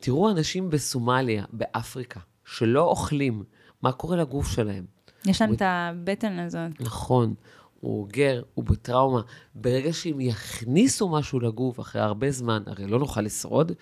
[0.00, 3.44] תראו אנשים בסומליה, באפריקה, שלא אוכלים,
[3.82, 4.84] מה קורה לגוף שלהם?
[5.26, 6.80] יש להם את הבטן הזאת.
[6.80, 7.34] נכון,
[7.80, 9.20] הוא אוגר, הוא בטראומה.
[9.54, 13.72] ברגע שהם יכניסו משהו לגוף אחרי הרבה זמן, הרי לא נוכל לשרוד,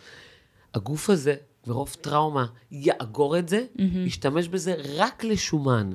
[0.75, 1.35] הגוף הזה,
[1.67, 3.65] מרוב טראומה, יאגור את זה,
[4.07, 5.93] ישתמש בזה רק לשומן.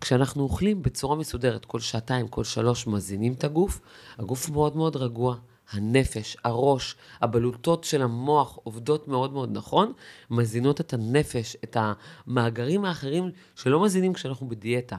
[0.00, 3.80] כשאנחנו אוכלים בצורה מסודרת, כל שעתיים, כל שלוש, מזינים את הגוף,
[4.18, 5.36] הגוף מאוד מאוד רגוע.
[5.70, 9.92] הנפש, הראש, הבלוטות של המוח עובדות מאוד מאוד נכון,
[10.30, 14.96] מזינות את הנפש, את המאגרים האחרים שלא מזינים כשאנחנו בדיאטה.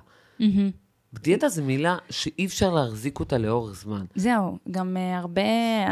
[1.14, 4.06] דיאטה זו מילה שאי אפשר להחזיק אותה לאורך זמן.
[4.16, 5.42] זהו, גם uh, הרבה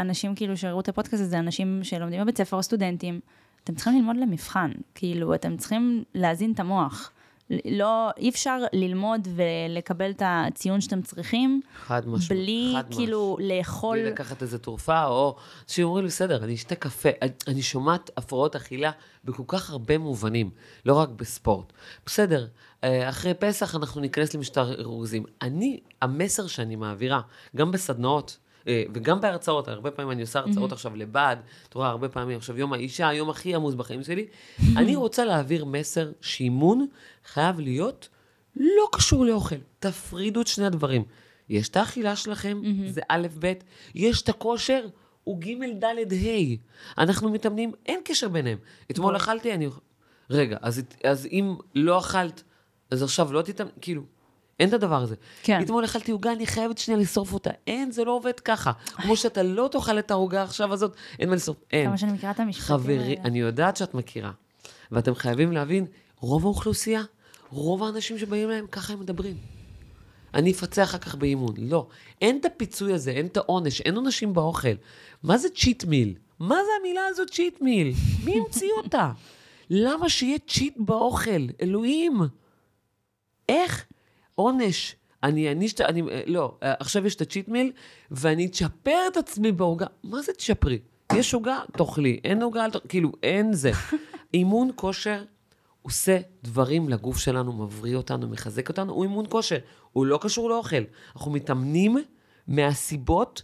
[0.00, 3.20] אנשים כאילו שראו את הפודקאסט הזה, אנשים שלומדים בבית ספר או סטודנטים,
[3.64, 7.10] אתם צריכים ללמוד למבחן, כאילו, אתם צריכים להזין את המוח.
[7.50, 12.42] לא, אי אפשר ללמוד ולקבל את הציון שאתם צריכים, חד משמעית.
[12.42, 12.94] בלי חד.
[12.94, 17.08] כאילו לאכול, בלי לקחת איזה תרופה, או אנשים אומרים לי, בסדר, אני אשתה קפה.
[17.22, 18.90] אני, אני שומעת הפרעות אכילה
[19.24, 20.50] בכל כך הרבה מובנים,
[20.86, 21.72] לא רק בספורט.
[22.06, 22.46] בסדר,
[23.08, 25.24] אחרי פסח אנחנו ניכנס למשטר ארוזים.
[25.42, 27.20] אני, המסר שאני מעבירה,
[27.56, 31.36] גם בסדנאות, אה, וגם בהרצאות, הרבה פעמים אני עושה הרצאות עכשיו לבד,
[31.68, 34.26] את רואה, הרבה פעמים, עכשיו יום האישה, היום הכי עמוס בחיים שלי,
[34.76, 36.86] אני רוצה להעביר מסר שאימון
[37.24, 38.08] חייב להיות
[38.56, 39.56] לא קשור לאוכל.
[39.78, 41.04] תפרידו את שני הדברים.
[41.48, 43.52] יש את האכילה שלכם, זה א', ב',
[43.94, 44.86] יש את הכושר,
[45.24, 47.00] הוא ג', ד', ה'.
[47.02, 48.58] אנחנו מתאמנים, אין קשר ביניהם.
[48.90, 49.68] אתמול אכלתי, אני...
[50.30, 52.42] רגע, אז, אז אם לא אכלת,
[52.90, 54.02] אז עכשיו לא תתאמן, כאילו,
[54.60, 55.14] אין את הדבר הזה.
[55.42, 55.62] כן.
[55.62, 57.50] אתמול אכלתי עוגה, אני חייבת שנייה לשרוף אותה.
[57.66, 58.72] אין, זה לא עובד ככה.
[58.86, 61.56] כמו שאתה לא תאכל את העוגה עכשיו הזאת, אין מה לשרוף.
[61.70, 61.86] אין.
[61.86, 63.22] כמה שאני מכירה את המשפטים חברי, האלה.
[63.24, 64.30] אני יודעת שאת מכירה.
[64.92, 65.86] ואתם חייבים להבין,
[66.20, 67.02] רוב האוכלוסייה,
[67.50, 69.36] רוב האנשים שבאים להם, ככה הם מדברים.
[70.34, 71.54] אני אפצה אחר כך באימון.
[71.58, 71.86] לא.
[72.20, 74.68] אין את הפיצוי הזה, אין את העונש, אין עונשים באוכל.
[75.22, 76.14] מה זה צ'יט מיל?
[76.38, 77.92] מה זה המילה הזאת צ'יט מיל?
[78.24, 79.10] מי המציא אותה?
[79.70, 81.46] למה שיהיה צ'יט באוכל?
[81.62, 82.20] אלוהים!
[83.48, 83.86] איך?
[84.34, 84.96] עונש.
[85.22, 85.84] אני אעניש את ה...
[85.84, 86.02] אני...
[86.02, 87.72] אה, לא, אה, עכשיו יש את הצ'יט מיל,
[88.10, 89.86] ואני אצ'פר את עצמי בעוגה.
[90.04, 90.78] מה זה תשפרי?
[91.14, 92.20] יש עוגה, תאכלי.
[92.24, 92.66] אין עוגה.
[92.88, 93.72] כאילו, אין זה.
[94.34, 95.24] אימון כושר
[95.82, 99.58] עושה דברים לגוף שלנו, מבריא אותנו, מחזק אותנו, הוא אימון כושר.
[99.92, 100.82] הוא לא קשור לאוכל.
[101.16, 101.98] אנחנו מתאמנים
[102.48, 103.42] מהסיבות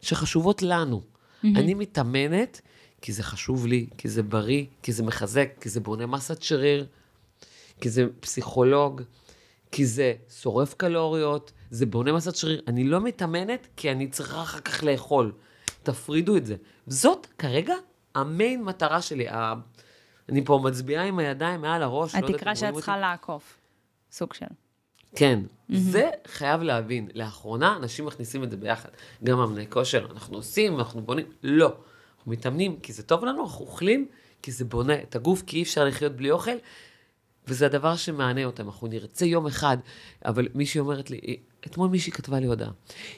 [0.00, 1.02] שחשובות לנו.
[1.44, 2.60] אני מתאמנת
[3.02, 6.86] כי זה חשוב לי, כי זה בריא, כי זה מחזק, כי זה בונה מסת שריר,
[7.80, 9.02] כי זה פסיכולוג,
[9.72, 12.62] כי זה שורף קלוריות, זה בונה מסת שריר.
[12.66, 15.32] אני לא מתאמנת כי אני צריכה אחר כך לאכול.
[15.82, 16.56] תפרידו את זה.
[16.86, 17.74] זאת כרגע
[18.14, 19.26] המיין מטרה שלי.
[20.28, 22.14] אני פה מצביעה עם הידיים מעל הראש.
[22.14, 22.98] לא התקרה שאת צריכה.
[22.98, 23.58] לעקוף.
[24.12, 24.46] סוג של.
[25.16, 27.08] כן, זה חייב להבין.
[27.14, 28.88] לאחרונה אנשים מכניסים את זה ביחד.
[29.24, 31.26] גם מאמני כושר, אנחנו עושים, אנחנו בונים.
[31.42, 31.72] לא.
[32.18, 34.06] אנחנו מתאמנים כי זה טוב לנו, אנחנו אוכלים
[34.42, 36.50] כי זה בונה את הגוף, כי אי אפשר לחיות בלי אוכל,
[37.48, 38.66] וזה הדבר שמענה אותם.
[38.66, 39.76] אנחנו נרצה יום אחד,
[40.24, 41.36] אבל מישהי אומרת לי,
[41.66, 42.70] אתמול מישהי כתבה לי הודעה.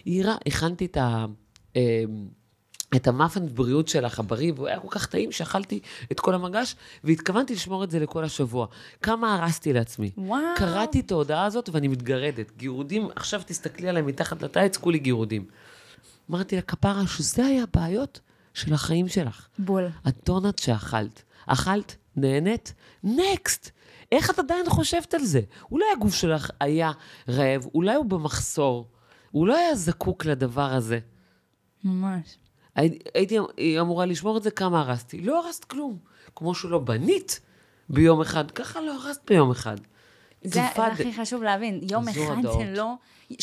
[0.04, 1.26] עירה, הכנתי את ה...
[1.76, 1.80] אמ,
[2.96, 5.80] את המאפן בריאות שלך, הבריא, והוא היה כל כך טעים שאכלתי
[6.12, 8.66] את כל המגש, והתכוונתי לשמור את זה לכל השבוע.
[9.02, 10.10] כמה הרסתי לעצמי.
[10.16, 10.42] וואו.
[10.56, 12.56] קראתי את ההודעה הזאת ואני מתגרדת.
[12.56, 15.44] גירודים, עכשיו תסתכלי עליהם מתחת לטייץ, כולי גירודים.
[16.30, 18.20] אמרתי לה, כפרה, שזה היה הבעיות
[18.54, 19.46] של החיים שלך.
[19.58, 19.88] בול.
[20.04, 21.22] הדונלד שאכלת.
[21.46, 22.74] אכלת, נהנית,
[23.04, 23.70] נקסט.
[24.12, 25.40] איך את עדיין חושבת על זה?
[25.70, 26.92] אולי הגוף שלך היה
[27.28, 28.88] רעב, אולי הוא במחסור,
[29.30, 30.98] הוא לא היה זקוק לדבר הזה.
[31.84, 32.36] ממש.
[32.76, 33.38] הי- הייתי
[33.80, 35.20] אמורה לשמור את זה, כמה הרסתי?
[35.20, 35.98] לא הרסת כלום.
[36.36, 37.40] כמו שלא בנית
[37.88, 39.76] ביום אחד, ככה לא הרסת ביום אחד.
[40.42, 41.80] זה, הכי חשוב להבין.
[41.90, 42.58] יום אחד הדעות.
[42.58, 42.94] זה לא...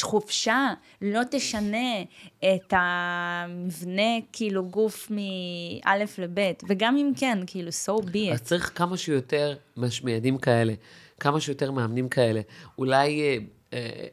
[0.02, 2.02] חופשה לא תשנה
[2.40, 6.64] את המבנה, כאילו, גוף מאלף לבית.
[6.68, 8.44] וגם אם כן, כאילו, so be אז it.
[8.44, 10.74] צריך כמה שיותר משמיעדים כאלה,
[11.20, 12.42] כמה שיותר מאמנים כאלה.
[12.78, 13.38] אולי, אה,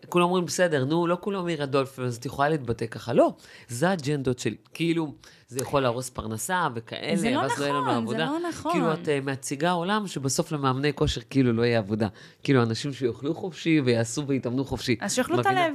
[0.09, 3.13] כולם אומרים, בסדר, נו, לא כולם עיר הדולפין, אז את יכולה להתבטא ככה.
[3.13, 3.35] לא,
[3.69, 4.57] זה האג'נדות שלי.
[4.75, 5.15] כאילו,
[5.49, 8.25] זה יכול להרוס פרנסה וכאלה, זה לא ואז לא יהיה לנו נכון, זה עבודה.
[8.25, 8.73] לא נכון.
[8.73, 12.09] כאילו, את אה, מציגה עולם שבסוף למאמני כושר כאילו לא יהיה עבודה.
[12.43, 14.97] כאילו, אנשים שיאכלו חופשי ויעשו ויתאמנו חופשי.
[15.01, 15.47] אז שיאכלו את?
[15.47, 15.75] הלב.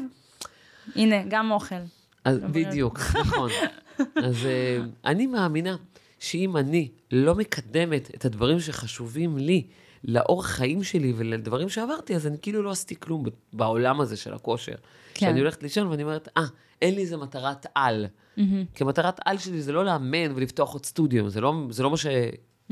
[0.96, 1.76] הנה, גם אוכל.
[2.26, 3.50] אז בדיוק, נכון.
[4.00, 5.76] אז uh, אני מאמינה
[6.20, 9.68] שאם אני לא מקדמת את הדברים שחשובים לי,
[10.04, 13.24] לאורח חיים שלי ולדברים שעברתי, אז אני כאילו לא עשיתי כלום
[13.54, 14.72] בעולם הזה של הכושר.
[14.72, 14.80] כן.
[15.14, 16.44] כשאני הולכת לישון ואני אומרת, אה,
[16.82, 18.08] אין לי איזה מטרת על.
[18.76, 21.98] כי מטרת על שלי זה לא לאמן ולפתוח עוד סטודיו, זה לא, זה לא, מה,
[21.98, 22.08] ש,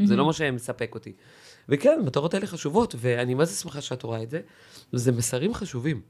[0.03, 1.13] זה לא מה שמספק אותי.
[1.69, 4.41] וכן, המטרות האלה חשובות, ואני מה זה שמחה שאת רואה את זה,
[4.91, 6.01] זה מסרים חשובים.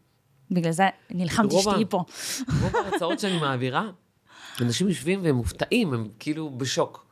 [0.52, 2.04] בגלל זה נלחמתי שתהיי פה.
[2.62, 3.90] רוב ההרצאות שאני מעבירה,
[4.62, 7.08] אנשים יושבים והם מופתעים, הם כאילו בשוק.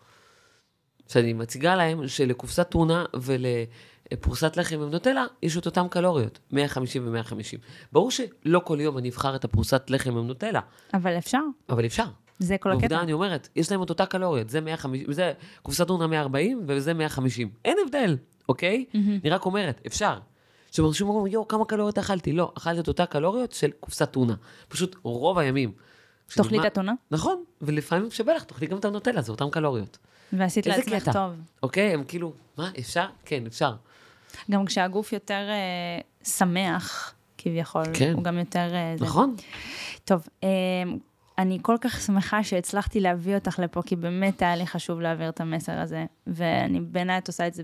[1.07, 3.05] שאני מציגה להם שלקופסת טונה
[4.11, 7.57] ולפרוסת לחם עם נוטלה, יש את אותן קלוריות, 150 ו-150.
[7.91, 10.59] ברור שלא כל יום אני אבחר את הפרוסת לחם עם נוטלה,
[10.93, 12.05] אבל אפשר, אבל אפשר.
[12.39, 13.01] זה כל עובדה, הקטע.
[13.01, 17.49] אני אומרת, יש להם את אותה קלוריות, זה 150, זה קופסת טונה 140 וזה 150.
[17.65, 18.17] אין הבדל,
[18.49, 18.85] אוקיי?
[18.93, 20.19] אני רק אומרת, אפשר.
[20.69, 22.31] עכשיו, אנשים אומרים, יואו, כמה קלוריות אכלתי?
[22.31, 24.33] לא, אכלתי את אותה קלוריות של קופסת טונה.
[24.67, 25.71] פשוט רוב הימים.
[26.27, 29.97] תאכלי את הטונה, נכון, ולפעמים שווה לך, תאכלי גם את הנוטלה, זה אותן קלוריות.
[30.33, 31.09] ועשית לעצמך.
[31.13, 31.33] טוב.
[31.63, 31.93] אוקיי?
[31.93, 33.05] הם כאילו, מה, אפשר?
[33.25, 33.73] כן, אפשר.
[34.51, 38.13] גם כשהגוף יותר אה, שמח, כביכול, כן.
[38.13, 38.73] הוא גם יותר...
[38.73, 39.05] אה, זה.
[39.05, 39.35] נכון?
[40.05, 40.49] טוב, אה,
[41.37, 45.41] אני כל כך שמחה שהצלחתי להביא אותך לפה, כי באמת היה לי חשוב להעביר את
[45.41, 47.63] המסר הזה, ואני בעיניי את עושה את זה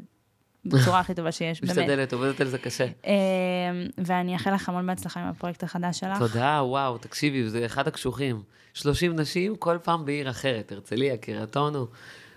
[0.65, 1.77] בצורה הכי טובה שיש, באמת.
[1.77, 2.85] משתדלת, עובדת על זה קשה.
[3.05, 3.11] אה,
[3.97, 6.17] ואני אאחל לך המון בהצלחה עם הפרויקט החדש שלך.
[6.17, 8.41] תודה, וואו, תקשיבי, זה אחד הקשוחים.
[8.73, 11.87] 30 נשים, כל פעם בעיר אחרת, הרצליה, קריית אונו,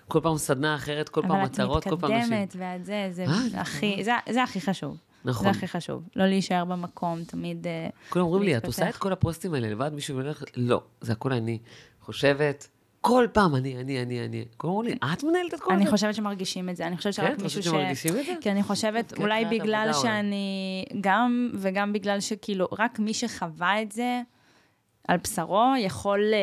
[0.08, 2.32] כל פעם סדנה אחרת, כל פעם מטרות, כל פעם אבל נשים.
[2.32, 4.96] את מתקדמת, ואת זה, זה אה, הכי, זה, זה הכי חשוב.
[5.24, 5.44] נכון.
[5.44, 6.02] זה הכי חשוב.
[6.16, 7.66] לא להישאר במקום, תמיד...
[7.66, 8.66] אה, כולם אומרים לי, את.
[8.66, 10.44] עושה את כל הפוסטים האלה לבד, מישהו הולך...
[10.56, 11.58] לא, זה הכל אני.
[12.02, 12.68] חושבת,
[13.00, 14.44] כל פעם אני, אני, אני, אני.
[14.56, 15.76] כולם אומרים לי, את מנהלת את כל זה?
[15.76, 17.66] אני חושבת שמרגישים את זה, אני חושבת כן, שרק את מישהו ש...
[17.66, 18.34] חושבת שמרגישים את זה?
[18.40, 19.90] כי אני חושבת, כן, אולי בגלל.
[19.92, 20.84] שאני...
[21.00, 24.22] גם, וגם בגלל שכאילו, רק מי שחווה את זה,
[25.08, 26.38] על בשרו, יכול אה,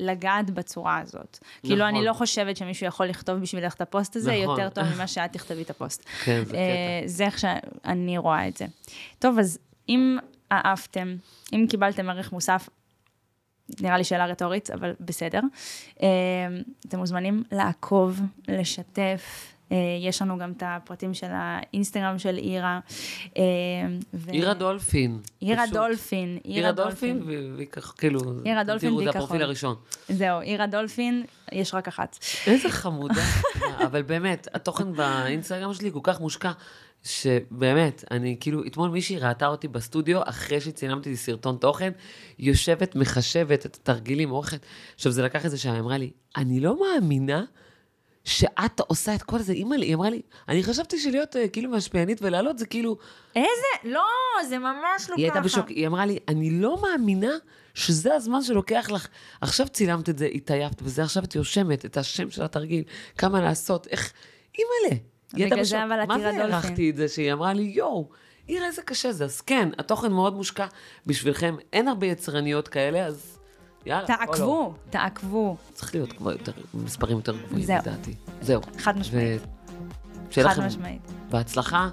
[0.00, 1.38] לגעת בצורה הזאת.
[1.62, 1.88] כאילו, נכון.
[1.88, 4.60] אני לא חושבת שמישהו יכול לכתוב בשבילך את הפוסט הזה, נכון.
[4.60, 6.04] יותר טוב ממה שאת תכתבי את הפוסט.
[6.24, 7.08] כן, זה אה, קטע.
[7.08, 8.66] זה איך שאני רואה את זה.
[9.18, 9.58] טוב, אז
[9.88, 10.18] אם
[10.52, 11.16] אהבתם,
[11.52, 12.68] אם קיבלתם ערך מוסף,
[13.80, 15.40] נראה לי שאלה רטורית, אבל בסדר.
[16.02, 16.08] אה,
[16.88, 19.52] אתם מוזמנים לעקוב, לשתף.
[19.72, 22.80] אה, יש לנו גם את הפרטים של האינסטגרם של אירה.
[23.36, 23.42] אה,
[24.14, 25.18] ו- עיר הדולפין.
[25.40, 25.76] עיר פשוט.
[25.76, 26.38] הדולפין.
[26.44, 29.10] עיר הדולפין, ו- והיא ככה, כאילו, עיר הדולפין תראו, זה.
[29.10, 29.74] הפרופיל הראשון.
[30.08, 32.18] זהו, עיר הדולפין, יש רק אחת.
[32.46, 33.22] איזה חמודה.
[33.86, 36.52] אבל באמת, התוכן באינסטגרם שלי כל כך מושקע,
[37.04, 41.92] שבאמת, אני כאילו, אתמול מישהי ראתה אותי בסטודיו, אחרי שצילמתי לי סרטון תוכן,
[42.38, 44.66] יושבת, מחשבת את התרגילים, עורכת.
[44.94, 47.44] עכשיו, זה לקח איזה שעה, היא אמרה לי, אני לא מאמינה
[48.24, 49.52] שאת עושה את כל זה.
[49.52, 52.96] אימא לי, היא אמרה לי, אני חשבתי שלהיות אה, כאילו משפיענית ולעלות זה כאילו...
[53.36, 53.94] איזה?
[53.94, 54.04] לא,
[54.48, 55.44] זה ממש לא היא הייתה ככה.
[55.44, 57.32] בשוק, היא אמרה לי, אני לא מאמינה
[57.74, 59.08] שזה הזמן שלוקח לך.
[59.40, 62.84] עכשיו צילמת את זה, התעייפת וזה, עכשיו את יושמת את השם של התרגיל,
[63.18, 64.12] כמה לעשות, איך...
[64.58, 65.00] אימא'לה.
[65.32, 65.78] היא הייתה בשוק.
[65.78, 66.30] אבל מה זה.
[66.30, 68.08] הערכתי את זה שהיא אמרה לי, יואו,
[68.46, 69.24] עיר איזה קשה זה.
[69.24, 70.66] אז כן, התוכן מאוד מושקע
[71.06, 73.38] בשבילכם, אין הרבה יצרניות כאלה, אז
[73.86, 74.02] יאללה.
[74.02, 74.26] או לא.
[74.26, 75.56] תעקבו, תעקבו.
[75.74, 77.76] צריך להיות כבר יותר, מספרים יותר גבוהים זהו.
[77.78, 78.14] לדעתי.
[78.40, 78.60] זהו.
[78.78, 79.42] חד משמעית.
[80.30, 81.12] שיהיה חד לכם משמעית.
[81.30, 81.88] בהצלחה,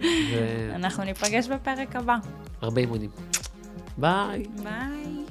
[0.74, 2.16] אנחנו ניפגש בפרק הבא.
[2.62, 3.10] והרבה אימונים.
[3.98, 4.44] ביי.
[4.62, 5.22] ביי.